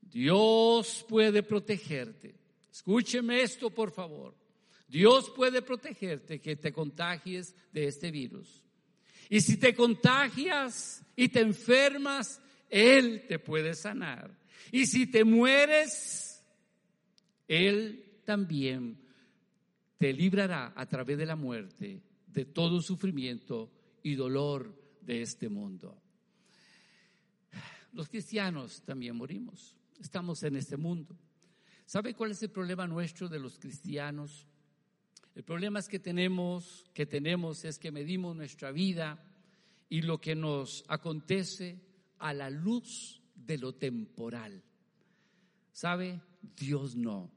Dios 0.00 1.04
puede 1.08 1.42
protegerte. 1.42 2.41
Escúcheme 2.72 3.42
esto, 3.42 3.70
por 3.70 3.90
favor. 3.90 4.34
Dios 4.88 5.30
puede 5.30 5.62
protegerte 5.62 6.40
que 6.40 6.56
te 6.56 6.72
contagies 6.72 7.54
de 7.72 7.86
este 7.86 8.10
virus. 8.10 8.62
Y 9.28 9.40
si 9.40 9.56
te 9.56 9.74
contagias 9.74 11.04
y 11.14 11.28
te 11.28 11.40
enfermas, 11.40 12.40
Él 12.68 13.26
te 13.28 13.38
puede 13.38 13.74
sanar. 13.74 14.38
Y 14.70 14.86
si 14.86 15.06
te 15.06 15.24
mueres, 15.24 16.42
Él 17.46 18.20
también 18.24 18.98
te 19.98 20.12
librará 20.12 20.72
a 20.74 20.86
través 20.86 21.18
de 21.18 21.26
la 21.26 21.36
muerte 21.36 22.02
de 22.26 22.44
todo 22.46 22.80
sufrimiento 22.80 23.70
y 24.02 24.14
dolor 24.14 24.74
de 25.00 25.22
este 25.22 25.48
mundo. 25.48 26.00
Los 27.92 28.08
cristianos 28.08 28.82
también 28.82 29.16
morimos. 29.16 29.76
Estamos 30.00 30.42
en 30.42 30.56
este 30.56 30.76
mundo. 30.76 31.16
¿Sabe 31.86 32.14
cuál 32.14 32.30
es 32.30 32.42
el 32.42 32.50
problema 32.50 32.86
nuestro 32.86 33.28
de 33.28 33.38
los 33.38 33.58
cristianos? 33.58 34.46
El 35.34 35.44
problema 35.44 35.78
es 35.78 35.88
que 35.88 35.98
tenemos, 35.98 36.84
que 36.92 37.06
tenemos 37.06 37.64
es 37.64 37.78
que 37.78 37.90
medimos 37.90 38.36
nuestra 38.36 38.70
vida 38.70 39.22
y 39.88 40.02
lo 40.02 40.20
que 40.20 40.34
nos 40.34 40.84
acontece 40.88 41.80
a 42.18 42.32
la 42.32 42.50
luz 42.50 43.20
de 43.34 43.58
lo 43.58 43.74
temporal. 43.74 44.62
¿Sabe? 45.72 46.20
Dios 46.56 46.96
no. 46.96 47.30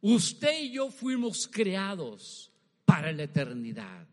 Usted 0.00 0.64
y 0.64 0.72
yo 0.72 0.90
fuimos 0.90 1.46
creados 1.46 2.52
para 2.84 3.12
la 3.12 3.22
eternidad. 3.22 4.08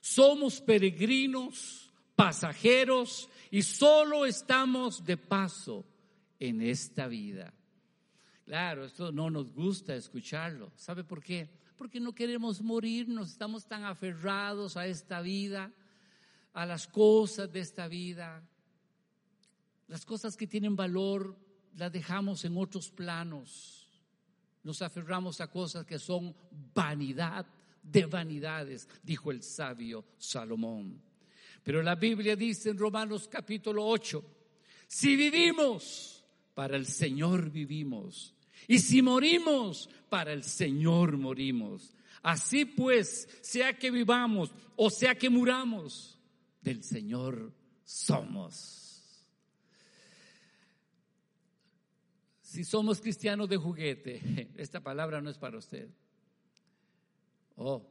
Somos 0.00 0.60
peregrinos, 0.60 1.92
pasajeros 2.16 3.28
y 3.50 3.62
solo 3.62 4.26
estamos 4.26 5.04
de 5.04 5.16
paso 5.16 5.86
en 6.38 6.62
esta 6.62 7.06
vida. 7.06 7.54
Claro, 8.44 8.84
esto 8.84 9.12
no 9.12 9.30
nos 9.30 9.52
gusta 9.52 9.94
escucharlo. 9.94 10.72
¿Sabe 10.76 11.04
por 11.04 11.22
qué? 11.22 11.48
porque 11.80 11.98
no 11.98 12.14
queremos 12.14 12.60
morirnos, 12.60 13.30
estamos 13.30 13.64
tan 13.64 13.84
aferrados 13.84 14.76
a 14.76 14.86
esta 14.86 15.22
vida, 15.22 15.72
a 16.52 16.66
las 16.66 16.86
cosas 16.86 17.50
de 17.50 17.60
esta 17.60 17.88
vida. 17.88 18.46
Las 19.88 20.04
cosas 20.04 20.36
que 20.36 20.46
tienen 20.46 20.76
valor 20.76 21.34
las 21.78 21.90
dejamos 21.90 22.44
en 22.44 22.58
otros 22.58 22.90
planos. 22.90 23.88
Nos 24.62 24.82
aferramos 24.82 25.40
a 25.40 25.46
cosas 25.46 25.86
que 25.86 25.98
son 25.98 26.36
vanidad 26.74 27.46
de 27.82 28.04
vanidades, 28.04 28.86
dijo 29.02 29.30
el 29.30 29.42
sabio 29.42 30.04
Salomón. 30.18 31.00
Pero 31.64 31.82
la 31.82 31.94
Biblia 31.94 32.36
dice 32.36 32.68
en 32.68 32.76
Romanos 32.76 33.26
capítulo 33.26 33.86
8, 33.86 34.22
si 34.86 35.16
vivimos, 35.16 36.19
para 36.54 36.76
el 36.76 36.86
Señor 36.86 37.50
vivimos. 37.50 38.34
Y 38.68 38.78
si 38.78 39.02
morimos, 39.02 39.88
para 40.08 40.32
el 40.32 40.44
Señor 40.44 41.16
morimos. 41.16 41.94
Así 42.22 42.66
pues, 42.66 43.28
sea 43.40 43.78
que 43.78 43.90
vivamos 43.90 44.52
o 44.82 44.88
sea 44.88 45.14
que 45.14 45.28
muramos, 45.28 46.18
del 46.62 46.82
Señor 46.82 47.52
somos. 47.84 49.26
Si 52.40 52.64
somos 52.64 52.98
cristianos 52.98 53.46
de 53.50 53.58
juguete, 53.58 54.48
esta 54.56 54.80
palabra 54.80 55.20
no 55.20 55.28
es 55.28 55.36
para 55.36 55.58
usted. 55.58 55.90
Oh, 57.56 57.86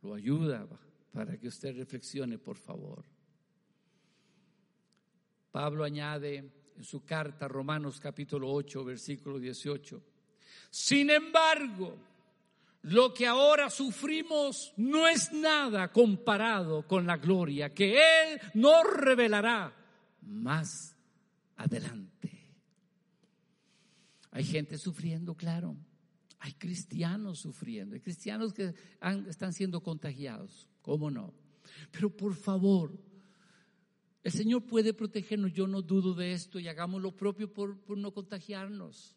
lo 0.00 0.14
ayuda 0.14 0.66
para 1.12 1.38
que 1.38 1.48
usted 1.48 1.76
reflexione, 1.76 2.38
por 2.38 2.56
favor. 2.56 3.04
Pablo 5.52 5.84
añade, 5.84 6.50
en 6.80 6.84
su 6.84 7.04
carta, 7.04 7.46
Romanos 7.46 8.00
capítulo 8.00 8.50
8, 8.50 8.82
versículo 8.86 9.38
18. 9.38 10.02
Sin 10.70 11.10
embargo, 11.10 11.98
lo 12.82 13.12
que 13.12 13.26
ahora 13.26 13.68
sufrimos 13.68 14.72
no 14.78 15.06
es 15.06 15.30
nada 15.30 15.92
comparado 15.92 16.86
con 16.86 17.06
la 17.06 17.18
gloria 17.18 17.74
que 17.74 17.98
Él 17.98 18.40
nos 18.54 18.82
revelará 18.94 19.76
más 20.22 20.96
adelante. 21.58 22.48
Hay 24.30 24.44
gente 24.44 24.78
sufriendo, 24.78 25.34
claro. 25.34 25.76
Hay 26.38 26.54
cristianos 26.54 27.40
sufriendo. 27.40 27.94
Hay 27.94 28.00
cristianos 28.00 28.54
que 28.54 28.74
están 29.28 29.52
siendo 29.52 29.82
contagiados. 29.82 30.66
¿Cómo 30.80 31.10
no? 31.10 31.34
Pero 31.90 32.08
por 32.08 32.34
favor, 32.34 32.98
el 34.22 34.32
Señor 34.32 34.66
puede 34.66 34.92
protegernos, 34.92 35.52
yo 35.52 35.66
no 35.66 35.80
dudo 35.80 36.14
de 36.14 36.32
esto 36.32 36.58
y 36.58 36.68
hagamos 36.68 37.00
lo 37.00 37.16
propio 37.16 37.52
por, 37.52 37.78
no 37.96 38.12
contagiarnos. 38.12 39.14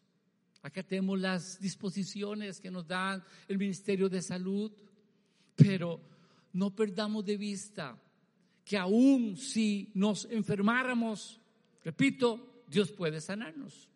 Acá 0.62 0.82
tenemos 0.82 1.20
las 1.20 1.60
disposiciones 1.60 2.58
que 2.58 2.70
nos 2.70 2.86
da 2.86 3.22
el 3.48 3.58
Ministerio 3.58 4.08
de 4.08 4.22
Salud, 4.22 4.72
pero 5.54 6.00
no 6.54 6.74
perdamos 6.74 7.24
de 7.26 7.36
vista 7.36 8.00
que 8.64 8.78
aún 8.78 9.36
si 9.36 9.90
nos 9.92 10.24
enfermáramos, 10.30 11.38
repito, 11.84 12.64
Dios 12.66 12.90
puede 12.90 13.20
sanarnos. 13.20 13.90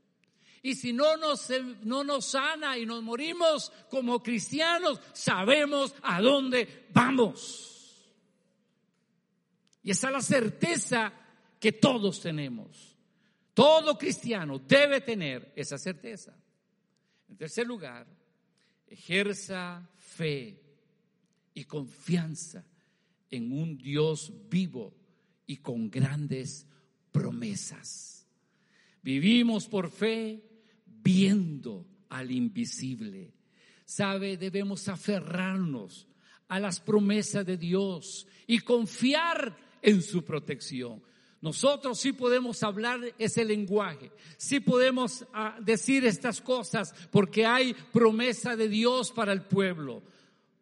Y 0.61 0.75
si 0.75 0.93
no 0.93 1.17
nos, 1.17 1.49
no 1.85 2.05
nos 2.05 2.27
sana 2.27 2.77
y 2.77 2.85
nos 2.85 3.03
morimos 3.03 3.73
como 3.89 4.23
cristianos, 4.23 5.01
sabemos 5.15 5.95
a 6.03 6.21
dónde 6.21 6.89
vamos. 6.93 7.78
Y 9.89 9.93
esa 9.93 10.09
es 10.09 10.13
la 10.13 10.21
certeza 10.21 11.13
que 11.59 11.73
todos 11.73 12.21
tenemos. 12.21 12.95
Todo 13.55 13.97
cristiano 13.97 14.59
debe 14.59 15.01
tener 15.01 15.55
esa 15.57 15.79
certeza. 15.79 16.37
En 17.27 17.39
tercer 17.39 17.67
lugar, 17.67 18.07
ejerza 18.87 19.89
fe 19.97 20.61
y 21.55 21.65
confianza 21.65 22.67
en 23.31 23.51
un 23.51 23.79
Dios 23.79 24.31
vivo 24.51 24.95
y 25.47 25.57
con 25.57 25.91
grandes 25.91 26.67
promesas. 27.11 28.27
Vivimos 29.01 29.69
por 29.69 29.91
fe 29.91 30.45
viendo 30.85 31.87
al 32.11 32.31
invisible. 32.31 33.33
Sabe, 33.87 34.37
debemos 34.37 34.87
aferrarnos 34.87 36.07
a 36.49 36.61
las 36.61 36.79
promesas 36.79 37.47
de 37.47 37.57
Dios 37.57 38.27
y 38.47 38.59
confiar 38.59 39.68
en 39.83 40.03
su 40.03 40.25
protección. 40.25 41.03
Nosotros 41.41 42.01
sí 42.01 42.13
podemos 42.13 42.63
hablar 42.65 43.01
ese 43.17 43.45
lenguaje, 43.45 44.11
sí 44.37 44.59
podemos 44.59 45.25
ah, 45.33 45.57
decir 45.61 46.05
estas 46.05 46.41
cosas 46.41 46.93
porque 47.13 47.47
hay 47.47 47.75
promesa 47.93 48.57
de 48.57 48.69
Dios 48.69 49.13
para 49.13 49.33
el 49.33 49.43
pueblo, 49.43 50.03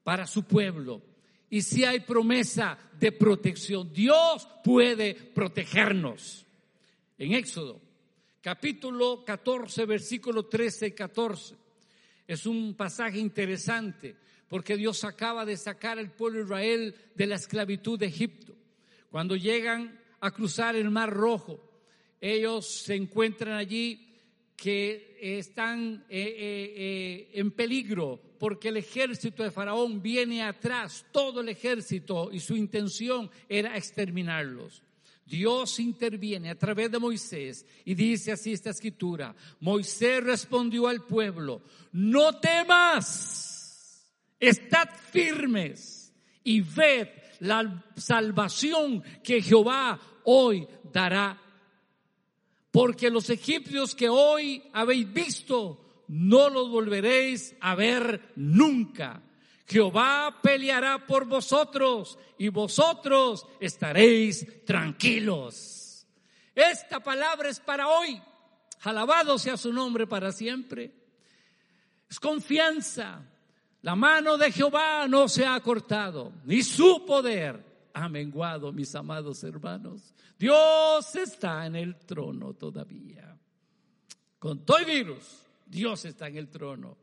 para 0.05 0.27
su 0.27 0.43
pueblo. 0.45 1.01
Y 1.49 1.63
sí 1.63 1.85
hay 1.85 2.01
promesa 2.01 2.77
de 2.99 3.13
protección. 3.13 3.91
Dios 3.93 4.47
puede 4.65 5.15
protegernos. 5.15 6.45
En 7.17 7.33
Éxodo, 7.33 7.81
capítulo 8.43 9.25
14, 9.25 9.87
versículo 9.87 10.45
13 10.45 10.89
y 10.89 10.93
14, 10.93 11.55
es 12.27 12.45
un 12.45 12.75
pasaje 12.75 13.19
interesante 13.19 14.17
porque 14.49 14.77
Dios 14.77 15.05
acaba 15.05 15.45
de 15.45 15.57
sacar 15.57 15.99
al 15.99 16.11
pueblo 16.13 16.41
de 16.41 16.45
Israel 16.45 16.95
de 17.15 17.27
la 17.27 17.37
esclavitud 17.37 17.99
de 17.99 18.07
Egipto. 18.07 18.46
Cuando 19.17 19.35
llegan 19.35 19.99
a 20.21 20.31
cruzar 20.31 20.77
el 20.77 20.91
Mar 20.91 21.11
Rojo, 21.11 21.59
ellos 22.21 22.67
se 22.67 22.95
encuentran 22.95 23.55
allí 23.55 24.15
que 24.55 25.17
están 25.23 26.05
eh, 26.11 26.21
eh, 26.21 26.75
eh, 26.77 27.31
en 27.33 27.51
peligro 27.53 28.21
porque 28.39 28.69
el 28.69 28.77
ejército 28.77 29.43
de 29.43 29.51
Faraón 29.51 30.03
viene 30.03 30.43
atrás, 30.43 31.07
todo 31.13 31.41
el 31.41 31.49
ejército, 31.49 32.29
y 32.31 32.41
su 32.41 32.57
intención 32.57 33.31
era 33.49 33.75
exterminarlos. 33.79 34.83
Dios 35.25 35.81
interviene 35.81 36.51
a 36.51 36.59
través 36.59 36.91
de 36.91 36.99
Moisés 36.99 37.65
y 37.87 37.95
dice 37.95 38.33
así 38.33 38.53
esta 38.53 38.69
escritura, 38.69 39.35
Moisés 39.61 40.23
respondió 40.23 40.89
al 40.89 41.07
pueblo, 41.07 41.63
no 41.93 42.39
temas, 42.39 44.13
estad 44.39 44.91
firmes 45.11 46.13
y 46.45 46.61
ved 46.61 47.09
la 47.41 47.85
salvación 47.97 49.03
que 49.23 49.43
Jehová 49.43 49.99
hoy 50.25 50.67
dará. 50.93 51.41
Porque 52.71 53.11
los 53.11 53.31
egipcios 53.31 53.95
que 53.95 54.09
hoy 54.09 54.63
habéis 54.73 55.13
visto, 55.13 56.05
no 56.09 56.51
los 56.51 56.69
volveréis 56.69 57.55
a 57.61 57.75
ver 57.75 58.33
nunca. 58.37 59.23
Jehová 59.67 60.39
peleará 60.43 61.07
por 61.07 61.27
vosotros 61.27 62.19
y 62.39 62.49
vosotros 62.49 63.47
estaréis 63.61 64.65
tranquilos. 64.65 66.07
Esta 66.55 67.01
palabra 67.01 67.49
es 67.49 67.61
para 67.61 67.89
hoy. 67.89 68.21
Alabado 68.83 69.39
sea 69.39 69.57
su 69.57 69.73
nombre 69.73 70.07
para 70.07 70.31
siempre. 70.31 70.93
Es 72.09 72.21
confianza, 72.21 73.23
la 73.87 73.95
mano 73.95 74.37
de 74.37 74.51
Jehová 74.51 75.07
no 75.07 75.29
se 75.29 75.47
ha 75.47 75.61
cortado, 75.61 76.33
ni 76.45 76.61
su 76.65 77.05
poder 77.07 77.89
ha 77.95 78.09
menguado, 78.09 78.73
mis 78.73 78.93
amados 78.97 79.45
hermanos. 79.45 80.13
Dios 80.37 81.15
está 81.15 81.67
en 81.67 81.77
el 81.77 81.95
trono 81.95 82.55
todavía. 82.55 83.39
Con 84.41 84.65
todo 84.65 84.79
el 84.79 84.87
virus, 84.87 85.41
Dios 85.65 86.05
está 86.05 86.27
en 86.27 86.37
el 86.37 86.49
trono. 86.49 86.97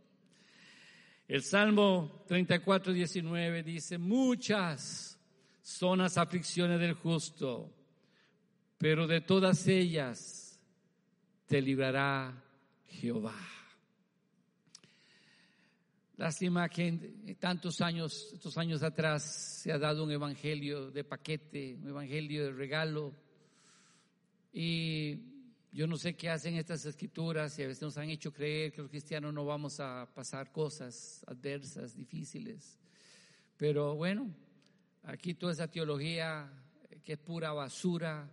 El 1.25 1.41
Salmo 1.43 2.25
34, 2.27 2.91
19 2.91 3.63
dice, 3.63 3.97
muchas 3.97 5.17
son 5.61 5.99
las 5.99 6.17
aflicciones 6.17 6.81
del 6.81 6.95
justo, 6.95 7.73
pero 8.77 9.07
de 9.07 9.21
todas 9.21 9.69
ellas 9.69 10.59
te 11.47 11.61
librará 11.61 12.43
Jehová. 12.87 13.62
Lástima 16.23 16.69
que 16.69 17.35
tantos 17.37 17.81
años, 17.81 18.31
estos 18.31 18.57
años 18.57 18.81
atrás, 18.81 19.59
se 19.61 19.73
ha 19.73 19.77
dado 19.77 20.05
un 20.05 20.11
evangelio 20.11 20.89
de 20.89 21.03
paquete, 21.03 21.75
un 21.75 21.89
evangelio 21.89 22.45
de 22.45 22.51
regalo. 22.53 23.13
Y 24.53 25.19
yo 25.73 25.85
no 25.85 25.97
sé 25.97 26.15
qué 26.15 26.29
hacen 26.29 26.55
estas 26.55 26.85
escrituras 26.85 27.59
y 27.59 27.63
a 27.63 27.67
veces 27.67 27.83
nos 27.83 27.97
han 27.97 28.09
hecho 28.09 28.31
creer 28.31 28.71
que 28.71 28.81
los 28.81 28.89
cristianos 28.89 29.33
no 29.33 29.43
vamos 29.43 29.81
a 29.81 30.09
pasar 30.15 30.49
cosas 30.53 31.25
adversas, 31.27 31.93
difíciles. 31.93 32.79
Pero 33.57 33.93
bueno, 33.97 34.33
aquí 35.03 35.33
toda 35.33 35.51
esa 35.51 35.67
teología 35.67 36.49
que 37.03 37.11
es 37.11 37.19
pura 37.19 37.51
basura, 37.51 38.31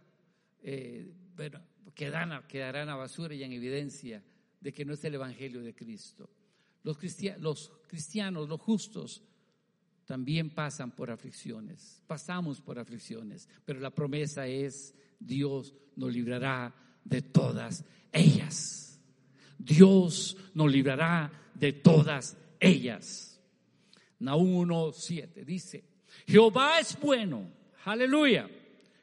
eh, 0.63 1.13
bueno, 1.35 1.61
quedará, 1.93 2.47
quedará 2.47 2.83
en 2.83 2.87
la 2.87 2.95
basura 2.95 3.35
y 3.35 3.43
en 3.43 3.51
evidencia 3.51 4.23
de 4.61 4.73
que 4.73 4.85
no 4.85 4.93
es 4.93 5.03
el 5.03 5.17
Evangelio 5.17 5.61
de 5.61 5.75
Cristo. 5.75 6.31
Los, 6.83 6.99
cristianos, 6.99 7.43
los 7.43 7.73
cristianos, 7.87 8.49
los 8.49 8.61
justos, 8.61 9.23
también 10.07 10.51
pasan 10.51 10.91
por 10.91 11.11
aflicciones, 11.11 12.03
pasamos 12.07 12.61
por 12.61 12.79
aflicciones, 12.79 13.49
pero 13.65 13.79
la 13.79 13.91
promesa 13.91 14.47
es 14.47 14.95
Dios 15.21 15.75
nos 15.95 16.13
librará 16.13 16.75
de 17.05 17.23
todas 17.23 17.85
ellas. 18.13 19.01
Dios 19.57 20.37
nos 20.55 20.73
librará 20.73 21.31
de 21.55 21.73
todas 21.73 22.37
ellas. 22.59 23.41
Nahum 24.19 24.67
1.7 24.69 25.45
dice, 25.45 25.85
Jehová 26.27 26.81
es 26.81 26.99
bueno, 26.99 27.51
aleluya. 27.85 28.49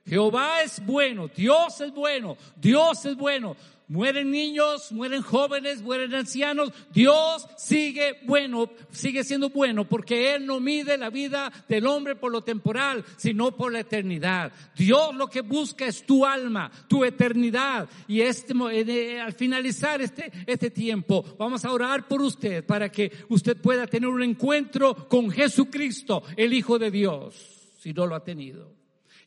Jehová 0.05 0.61
es 0.63 0.85
bueno, 0.85 1.27
Dios 1.27 1.81
es 1.81 1.93
bueno, 1.93 2.37
Dios 2.55 3.05
es 3.05 3.15
bueno. 3.15 3.55
Mueren 3.89 4.31
niños, 4.31 4.91
mueren 4.91 5.21
jóvenes, 5.21 5.81
mueren 5.81 6.13
ancianos. 6.13 6.73
Dios 6.93 7.47
sigue 7.55 8.19
bueno, 8.25 8.69
sigue 8.91 9.23
siendo 9.23 9.49
bueno 9.49 9.87
porque 9.87 10.35
Él 10.35 10.45
no 10.45 10.59
mide 10.59 10.97
la 10.97 11.09
vida 11.09 11.49
del 11.69 11.87
hombre 11.87 12.17
por 12.17 12.33
lo 12.33 12.43
temporal, 12.43 13.05
sino 13.15 13.55
por 13.55 13.71
la 13.71 13.79
eternidad. 13.79 14.51
Dios 14.75 15.15
lo 15.15 15.27
que 15.27 15.39
busca 15.39 15.85
es 15.85 16.05
tu 16.05 16.25
alma, 16.25 16.69
tu 16.89 17.05
eternidad. 17.05 17.87
Y 18.09 18.19
este, 18.19 18.53
eh, 18.73 19.21
al 19.21 19.31
finalizar 19.31 20.01
este, 20.01 20.33
este 20.45 20.69
tiempo, 20.69 21.23
vamos 21.39 21.63
a 21.63 21.71
orar 21.71 22.09
por 22.09 22.21
usted 22.21 22.65
para 22.65 22.91
que 22.91 23.09
usted 23.29 23.55
pueda 23.55 23.87
tener 23.87 24.09
un 24.09 24.21
encuentro 24.21 25.07
con 25.07 25.31
Jesucristo, 25.31 26.23
el 26.35 26.51
Hijo 26.51 26.77
de 26.77 26.91
Dios, 26.91 27.71
si 27.79 27.93
no 27.93 28.05
lo 28.05 28.15
ha 28.15 28.23
tenido. 28.25 28.76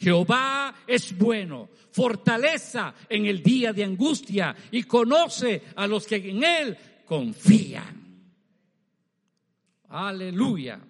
Jehová 0.00 0.74
es 0.86 1.16
bueno, 1.16 1.68
fortaleza 1.92 2.94
en 3.06 3.26
el 3.26 3.42
día 3.42 3.74
de 3.74 3.84
angustia 3.84 4.56
y 4.70 4.84
conoce 4.84 5.62
a 5.76 5.86
los 5.86 6.06
que 6.06 6.16
en 6.16 6.42
Él 6.42 6.78
confían. 7.04 8.00
Aleluya. 9.90 10.80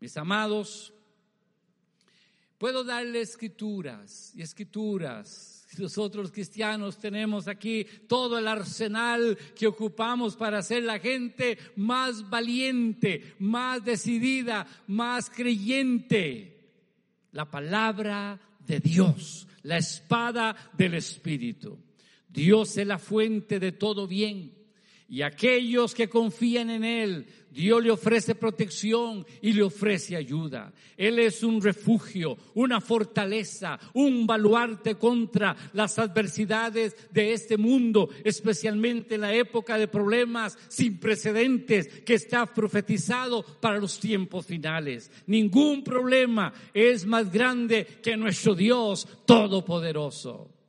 Mis 0.00 0.16
amados, 0.16 0.92
puedo 2.58 2.82
darle 2.82 3.20
escrituras 3.20 4.32
y 4.34 4.42
escrituras. 4.42 5.64
Nosotros 5.78 6.32
cristianos 6.32 6.98
tenemos 6.98 7.46
aquí 7.46 7.86
todo 8.08 8.38
el 8.38 8.48
arsenal 8.48 9.38
que 9.54 9.68
ocupamos 9.68 10.34
para 10.34 10.62
ser 10.62 10.82
la 10.82 10.98
gente 10.98 11.56
más 11.76 12.28
valiente, 12.28 13.36
más 13.38 13.84
decidida, 13.84 14.66
más 14.88 15.30
creyente 15.30 16.51
la 17.32 17.50
palabra 17.50 18.40
de 18.66 18.80
Dios, 18.80 19.46
la 19.62 19.78
espada 19.78 20.56
del 20.72 20.94
Espíritu. 20.94 21.78
Dios 22.28 22.76
es 22.78 22.86
la 22.86 22.98
fuente 22.98 23.60
de 23.60 23.72
todo 23.72 24.06
bien 24.06 24.61
y 25.12 25.20
aquellos 25.20 25.94
que 25.94 26.08
confían 26.08 26.70
en 26.70 26.84
Él, 26.84 27.26
Dios 27.50 27.84
le 27.84 27.90
ofrece 27.90 28.34
protección 28.34 29.26
y 29.42 29.52
le 29.52 29.62
ofrece 29.62 30.16
ayuda. 30.16 30.72
Él 30.96 31.18
es 31.18 31.42
un 31.42 31.60
refugio, 31.60 32.38
una 32.54 32.80
fortaleza, 32.80 33.78
un 33.92 34.26
baluarte 34.26 34.94
contra 34.94 35.54
las 35.74 35.98
adversidades 35.98 36.96
de 37.10 37.34
este 37.34 37.58
mundo, 37.58 38.08
especialmente 38.24 39.16
en 39.16 39.20
la 39.20 39.34
época 39.34 39.76
de 39.76 39.86
problemas 39.86 40.56
sin 40.68 40.98
precedentes 40.98 41.88
que 42.06 42.14
está 42.14 42.46
profetizado 42.46 43.42
para 43.60 43.76
los 43.76 44.00
tiempos 44.00 44.46
finales. 44.46 45.10
Ningún 45.26 45.84
problema 45.84 46.54
es 46.72 47.04
más 47.04 47.30
grande 47.30 47.86
que 48.02 48.16
nuestro 48.16 48.54
Dios 48.54 49.06
Todopoderoso. 49.26 50.61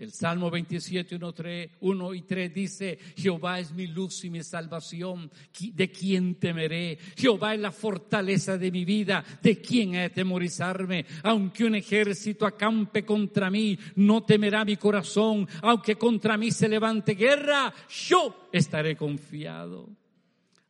El 0.00 0.12
Salmo 0.12 0.50
27, 0.50 1.16
1, 1.16 1.32
3, 1.34 1.70
1 1.80 2.14
y 2.14 2.22
3 2.22 2.54
dice, 2.54 2.98
Jehová 3.14 3.60
es 3.60 3.70
mi 3.72 3.86
luz 3.86 4.24
y 4.24 4.30
mi 4.30 4.42
salvación, 4.42 5.30
¿de 5.74 5.90
quién 5.90 6.36
temeré? 6.36 6.96
Jehová 7.18 7.52
es 7.52 7.60
la 7.60 7.70
fortaleza 7.70 8.56
de 8.56 8.70
mi 8.70 8.86
vida, 8.86 9.22
¿de 9.42 9.60
quién 9.60 9.94
he 9.94 10.00
de 10.00 10.08
temorizarme? 10.08 11.04
Aunque 11.22 11.66
un 11.66 11.74
ejército 11.74 12.46
acampe 12.46 13.04
contra 13.04 13.50
mí, 13.50 13.78
no 13.96 14.22
temerá 14.22 14.64
mi 14.64 14.78
corazón, 14.78 15.46
aunque 15.60 15.96
contra 15.96 16.38
mí 16.38 16.50
se 16.50 16.66
levante 16.66 17.12
guerra, 17.12 17.70
yo 18.08 18.48
estaré 18.52 18.96
confiado. 18.96 19.90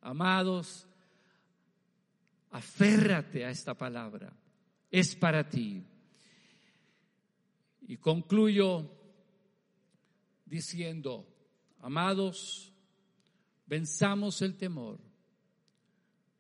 Amados, 0.01 0.89
aférrate 2.51 3.45
a 3.45 3.51
esta 3.51 3.75
palabra, 3.75 4.37
es 4.91 5.15
para 5.15 5.49
ti. 5.49 5.85
Y 7.87 7.97
concluyo 7.97 9.00
diciendo, 10.51 11.27
amados, 11.79 12.73
venzamos 13.67 14.43
el 14.43 14.57
temor. 14.57 14.99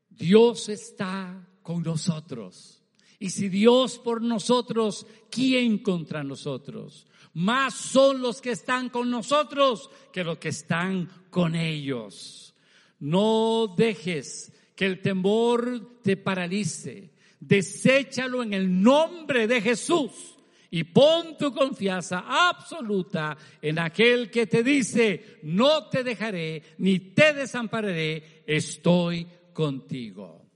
Dios 0.09 0.69
está 0.69 1.49
con 1.63 1.83
nosotros. 1.85 2.83
Y 3.21 3.31
si 3.31 3.49
Dios 3.49 3.99
por 3.99 4.21
nosotros, 4.21 5.07
¿quién 5.31 5.79
contra 5.79 6.25
nosotros? 6.25 7.07
Más 7.35 7.75
son 7.75 8.21
los 8.21 8.41
que 8.41 8.51
están 8.51 8.89
con 8.89 9.09
nosotros 9.11 9.89
que 10.13 10.25
los 10.25 10.39
que 10.39 10.49
están 10.49 11.09
con 11.31 11.55
ellos. 11.55 12.55
No 12.99 13.73
dejes 13.77 14.53
que 14.75 14.87
el 14.87 15.01
temor 15.01 16.01
te 16.03 16.17
paralice. 16.17 17.15
Deséchalo 17.39 18.43
en 18.43 18.55
el 18.55 18.83
nombre 18.83 19.47
de 19.47 19.63
Jesús 19.63 20.40
y 20.71 20.85
pon 20.85 21.37
tu 21.37 21.53
confianza 21.53 22.25
absoluta 22.27 23.37
en 23.61 23.79
aquel 23.79 24.31
que 24.31 24.47
te 24.47 24.63
dice, 24.63 25.41
no 25.43 25.89
te 25.89 26.05
dejaré 26.05 26.63
ni 26.79 26.99
te 27.01 27.35
desampararé, 27.35 28.45
estoy 28.47 29.27
contigo. 29.53 30.47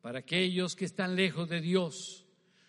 Para 0.00 0.20
aquellos 0.20 0.74
que 0.74 0.86
están 0.86 1.14
lejos 1.14 1.48
de 1.48 1.60
Dios, 1.60 2.26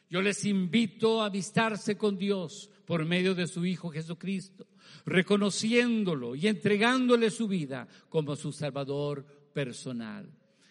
yo 0.10 0.22
les 0.22 0.44
invito 0.44 1.22
a 1.22 1.28
avistarse 1.28 1.96
con 1.96 2.18
Dios 2.18 2.70
por 2.86 3.06
medio 3.06 3.34
de 3.34 3.48
su 3.48 3.66
Hijo 3.66 3.90
Jesucristo, 3.90 4.68
reconociéndolo 5.06 6.36
y 6.36 6.48
entregándole 6.48 7.30
su 7.30 7.48
vida 7.48 7.88
como 8.10 8.36
su 8.36 8.52
Salvador 8.52 9.26
personal. 9.54 10.30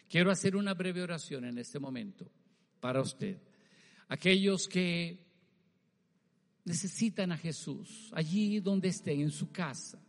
Quiero 0.09 0.31
hacer 0.31 0.57
una 0.57 0.75
breve 0.75 1.03
oración 1.03 1.45
en 1.45 1.59
este 1.59 1.79
momento 1.79 2.31
para 2.81 3.01
usted. 3.01 3.39
Aquellos 4.09 4.67
que 4.67 5.28
necesitan 6.69 7.33
a 7.33 7.39
Jesús, 7.39 8.11
allí 8.13 8.61
donde 8.61 8.89
estén, 8.89 9.21
en 9.21 9.31
su 9.31 9.51
casa, 9.51 10.01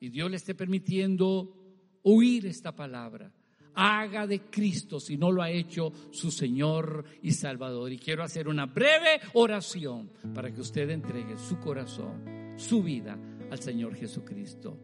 y 0.00 0.08
Dios 0.08 0.30
le 0.30 0.36
esté 0.36 0.54
permitiendo 0.54 1.56
oír 2.02 2.46
esta 2.46 2.74
palabra. 2.74 3.32
Haga 3.74 4.26
de 4.26 4.40
Cristo, 4.50 4.98
si 4.98 5.16
no 5.16 5.30
lo 5.30 5.42
ha 5.42 5.50
hecho, 5.50 5.92
su 6.10 6.30
Señor 6.30 7.04
y 7.22 7.30
Salvador. 7.32 7.92
Y 7.92 7.98
quiero 7.98 8.22
hacer 8.22 8.48
una 8.48 8.66
breve 8.66 9.20
oración 9.34 10.10
para 10.34 10.52
que 10.52 10.60
usted 10.60 10.90
entregue 10.90 11.38
su 11.38 11.58
corazón, 11.58 12.54
su 12.56 12.82
vida 12.82 13.16
al 13.50 13.60
Señor 13.60 13.94
Jesucristo. 13.94 14.76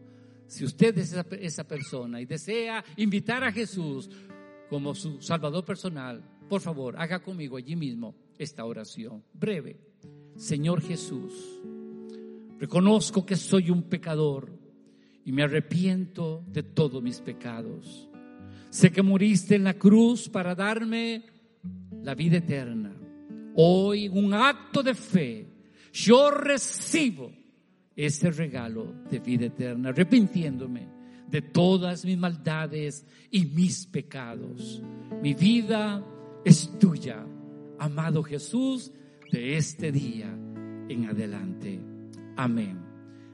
Si 0.47 0.63
usted 0.63 0.97
es 0.97 1.11
esa, 1.11 1.25
esa 1.31 1.67
persona 1.67 2.21
y 2.21 2.25
desea 2.25 2.83
invitar 2.95 3.43
a 3.43 3.51
Jesús 3.51 4.09
como 4.69 4.95
su 4.95 5.21
Salvador 5.21 5.65
personal, 5.65 6.23
por 6.47 6.61
favor, 6.61 6.95
haga 6.97 7.19
conmigo 7.19 7.57
allí 7.57 7.75
mismo 7.75 8.15
esta 8.37 8.63
oración 8.63 9.23
breve. 9.33 9.86
Señor 10.37 10.81
Jesús, 10.81 11.33
reconozco 12.59 13.25
que 13.25 13.35
soy 13.35 13.71
un 13.71 13.83
pecador 13.83 14.51
y 15.25 15.31
me 15.31 15.41
arrepiento 15.41 16.45
de 16.47 16.61
todos 16.61 17.01
mis 17.01 17.19
pecados. 17.19 18.07
Sé 18.69 18.91
que 18.91 19.01
moriste 19.01 19.55
en 19.55 19.63
la 19.63 19.73
cruz 19.73 20.29
para 20.29 20.53
darme 20.53 21.25
la 22.03 22.13
vida 22.13 22.37
eterna. 22.37 22.95
Hoy, 23.55 24.07
un 24.09 24.31
acto 24.31 24.83
de 24.83 24.93
fe, 24.93 25.47
yo 25.91 26.29
recibo 26.29 27.31
ese 27.95 28.29
regalo 28.29 28.93
de 29.09 29.17
vida 29.17 29.47
eterna, 29.47 29.89
arrepintiéndome 29.89 30.87
de 31.27 31.41
todas 31.41 32.05
mis 32.05 32.17
maldades 32.17 33.07
y 33.31 33.45
mis 33.47 33.87
pecados. 33.87 34.83
Mi 35.23 35.33
vida 35.33 36.05
es 36.45 36.77
tuya, 36.77 37.25
amado 37.79 38.21
Jesús, 38.21 38.91
de 39.31 39.57
este 39.57 39.91
día 39.91 40.27
en 40.89 41.05
adelante. 41.09 41.79
Amén. 42.35 42.79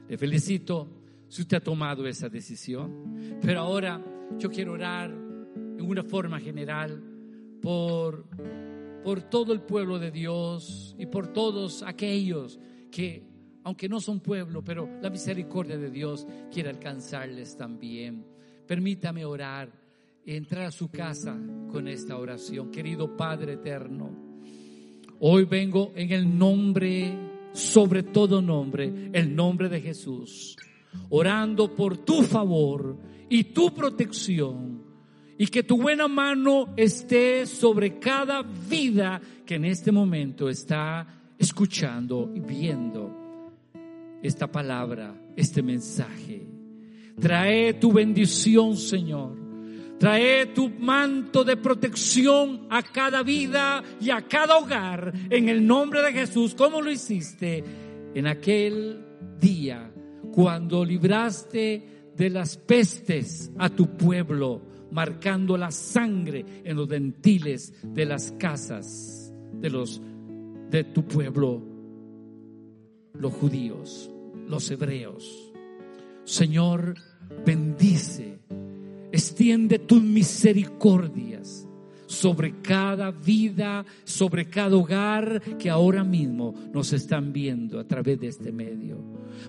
Le 0.08 0.18
felicito 0.18 0.88
si 1.28 1.42
usted 1.42 1.58
ha 1.58 1.60
tomado 1.60 2.06
esa 2.06 2.28
decisión. 2.28 3.38
Pero 3.40 3.60
ahora 3.60 4.02
yo 4.38 4.50
quiero 4.50 4.72
orar 4.72 5.10
en 5.10 5.82
una 5.82 6.02
forma 6.02 6.40
general 6.40 7.02
por, 7.60 8.26
por 9.02 9.22
todo 9.22 9.52
el 9.52 9.60
pueblo 9.62 9.98
de 9.98 10.10
Dios 10.10 10.94
y 10.98 11.06
por 11.06 11.32
todos 11.32 11.82
aquellos 11.82 12.58
que 12.90 13.34
aunque 13.64 13.88
no 13.88 13.98
son 13.98 14.20
pueblo, 14.20 14.62
pero 14.62 14.88
la 15.00 15.08
misericordia 15.08 15.78
de 15.78 15.90
Dios 15.90 16.26
quiere 16.52 16.68
alcanzarles 16.68 17.56
también. 17.56 18.26
Permítame 18.66 19.24
orar, 19.24 19.72
entrar 20.26 20.66
a 20.66 20.70
su 20.70 20.90
casa 20.90 21.34
con 21.72 21.88
esta 21.88 22.18
oración. 22.18 22.70
Querido 22.70 23.16
Padre 23.16 23.54
eterno, 23.54 24.23
hoy 25.20 25.44
vengo 25.44 25.92
en 25.94 26.12
el 26.12 26.38
nombre, 26.38 27.12
sobre 27.52 28.02
todo 28.02 28.42
nombre, 28.42 29.10
el 29.12 29.34
nombre 29.34 29.68
de 29.68 29.80
Jesús, 29.80 30.56
orando 31.10 31.74
por 31.74 31.98
tu 31.98 32.22
favor 32.22 32.98
y 33.28 33.44
tu 33.44 33.72
protección. 33.74 34.82
Y 35.36 35.48
que 35.48 35.64
tu 35.64 35.76
buena 35.82 36.06
mano 36.06 36.74
esté 36.76 37.44
sobre 37.44 37.98
cada 37.98 38.42
vida 38.42 39.20
que 39.44 39.56
en 39.56 39.64
este 39.64 39.90
momento 39.90 40.48
está 40.48 41.06
escuchando 41.36 42.30
y 42.32 42.38
viendo 42.38 43.24
esta 44.22 44.50
palabra, 44.50 45.14
este 45.36 45.62
mensaje. 45.62 46.46
Trae 47.20 47.74
tu 47.74 47.92
bendición, 47.92 48.76
Señor. 48.76 49.43
Trae 49.98 50.46
tu 50.46 50.68
manto 50.70 51.44
de 51.44 51.56
protección 51.56 52.66
a 52.70 52.82
cada 52.82 53.22
vida 53.22 53.82
y 54.00 54.10
a 54.10 54.22
cada 54.22 54.58
hogar 54.58 55.12
en 55.30 55.48
el 55.48 55.66
nombre 55.66 56.02
de 56.02 56.12
Jesús, 56.12 56.54
como 56.54 56.82
lo 56.82 56.90
hiciste 56.90 57.64
en 58.14 58.26
aquel 58.26 59.04
día 59.40 59.90
cuando 60.32 60.84
libraste 60.84 62.10
de 62.16 62.30
las 62.30 62.56
pestes 62.56 63.52
a 63.58 63.68
tu 63.68 63.96
pueblo, 63.96 64.62
marcando 64.90 65.56
la 65.56 65.70
sangre 65.70 66.44
en 66.64 66.76
los 66.76 66.88
dentiles 66.88 67.72
de 67.82 68.04
las 68.04 68.32
casas 68.32 69.32
de 69.52 69.70
los 69.70 70.00
de 70.70 70.84
tu 70.84 71.04
pueblo, 71.06 71.62
los 73.14 73.32
judíos 73.32 74.10
los 74.48 74.70
hebreos. 74.70 75.52
Señor, 76.24 76.94
bendice, 77.44 78.40
extiende 79.14 79.78
tus 79.78 80.02
misericordias 80.02 81.68
sobre 82.06 82.60
cada 82.60 83.10
vida, 83.10 83.84
sobre 84.04 84.48
cada 84.48 84.76
hogar 84.76 85.40
que 85.58 85.70
ahora 85.70 86.02
mismo 86.02 86.54
nos 86.72 86.92
están 86.92 87.32
viendo 87.32 87.78
a 87.78 87.84
través 87.84 88.18
de 88.20 88.28
este 88.28 88.50
medio. 88.50 89.02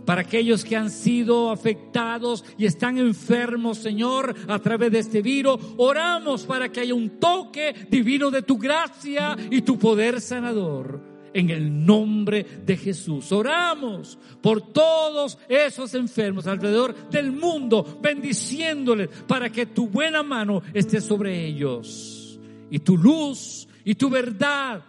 Para 0.05 0.21
aquellos 0.21 0.63
que 0.63 0.75
han 0.75 0.89
sido 0.89 1.51
afectados 1.51 2.45
y 2.57 2.65
están 2.65 2.97
enfermos, 2.97 3.79
Señor, 3.79 4.35
a 4.47 4.59
través 4.59 4.91
de 4.91 4.99
este 4.99 5.21
virus, 5.21 5.59
oramos 5.77 6.43
para 6.43 6.71
que 6.71 6.81
haya 6.81 6.93
un 6.93 7.19
toque 7.19 7.73
divino 7.89 8.29
de 8.29 8.43
tu 8.43 8.57
gracia 8.57 9.35
y 9.49 9.61
tu 9.61 9.77
poder 9.77 10.21
sanador 10.21 11.14
en 11.35 11.49
el 11.49 11.85
nombre 11.85 12.43
de 12.65 12.77
Jesús. 12.77 13.31
Oramos 13.33 14.17
por 14.41 14.73
todos 14.73 15.37
esos 15.49 15.93
enfermos 15.93 16.47
alrededor 16.47 17.09
del 17.09 17.33
mundo, 17.33 17.99
bendiciéndoles 18.01 19.09
para 19.27 19.51
que 19.51 19.67
tu 19.67 19.89
buena 19.89 20.23
mano 20.23 20.63
esté 20.73 21.01
sobre 21.01 21.45
ellos 21.45 22.39
y 22.71 22.79
tu 22.79 22.97
luz 22.97 23.67
y 23.83 23.95
tu 23.95 24.09
verdad 24.09 24.81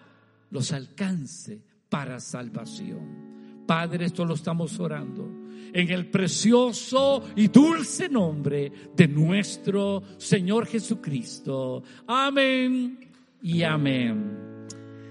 los 0.51 0.73
alcance 0.73 1.61
para 1.89 2.21
salvación. 2.21 3.65
Padre, 3.67 4.07
esto 4.07 4.25
lo 4.25 4.35
estamos 4.35 4.79
orando 4.79 5.29
en 5.73 5.91
el 5.91 6.07
precioso 6.07 7.25
y 7.35 7.49
dulce 7.49 8.09
nombre 8.09 8.71
de 8.95 9.09
nuestro 9.09 10.01
Señor 10.17 10.67
Jesucristo. 10.67 11.83
Amén 12.07 13.11
y 13.43 13.65
amén. 13.65 14.56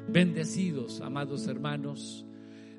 Bendecidos, 0.07 1.01
amados 1.01 1.47
hermanos, 1.47 2.25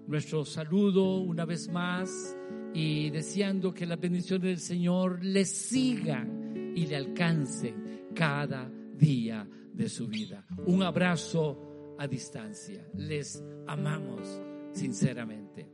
nuestro 0.06 0.44
saludo 0.44 1.18
una 1.18 1.44
vez 1.44 1.68
más 1.68 2.36
y 2.72 3.10
deseando 3.10 3.74
que 3.74 3.86
la 3.86 3.96
bendición 3.96 4.40
del 4.40 4.58
Señor 4.58 5.24
le 5.24 5.44
siga 5.44 6.26
y 6.74 6.86
le 6.86 6.96
alcance 6.96 7.74
cada 8.14 8.70
día 8.96 9.46
de 9.72 9.88
su 9.88 10.06
vida. 10.06 10.46
Un 10.66 10.82
abrazo 10.82 11.96
a 11.98 12.06
distancia. 12.06 12.86
Les 12.94 13.42
amamos 13.66 14.40
sinceramente. 14.72 15.68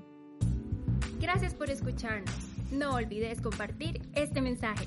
Gracias 1.20 1.54
por 1.54 1.70
escucharnos. 1.70 2.34
No 2.72 2.94
olvides 2.94 3.40
compartir 3.40 4.00
este 4.14 4.40
mensaje. 4.40 4.86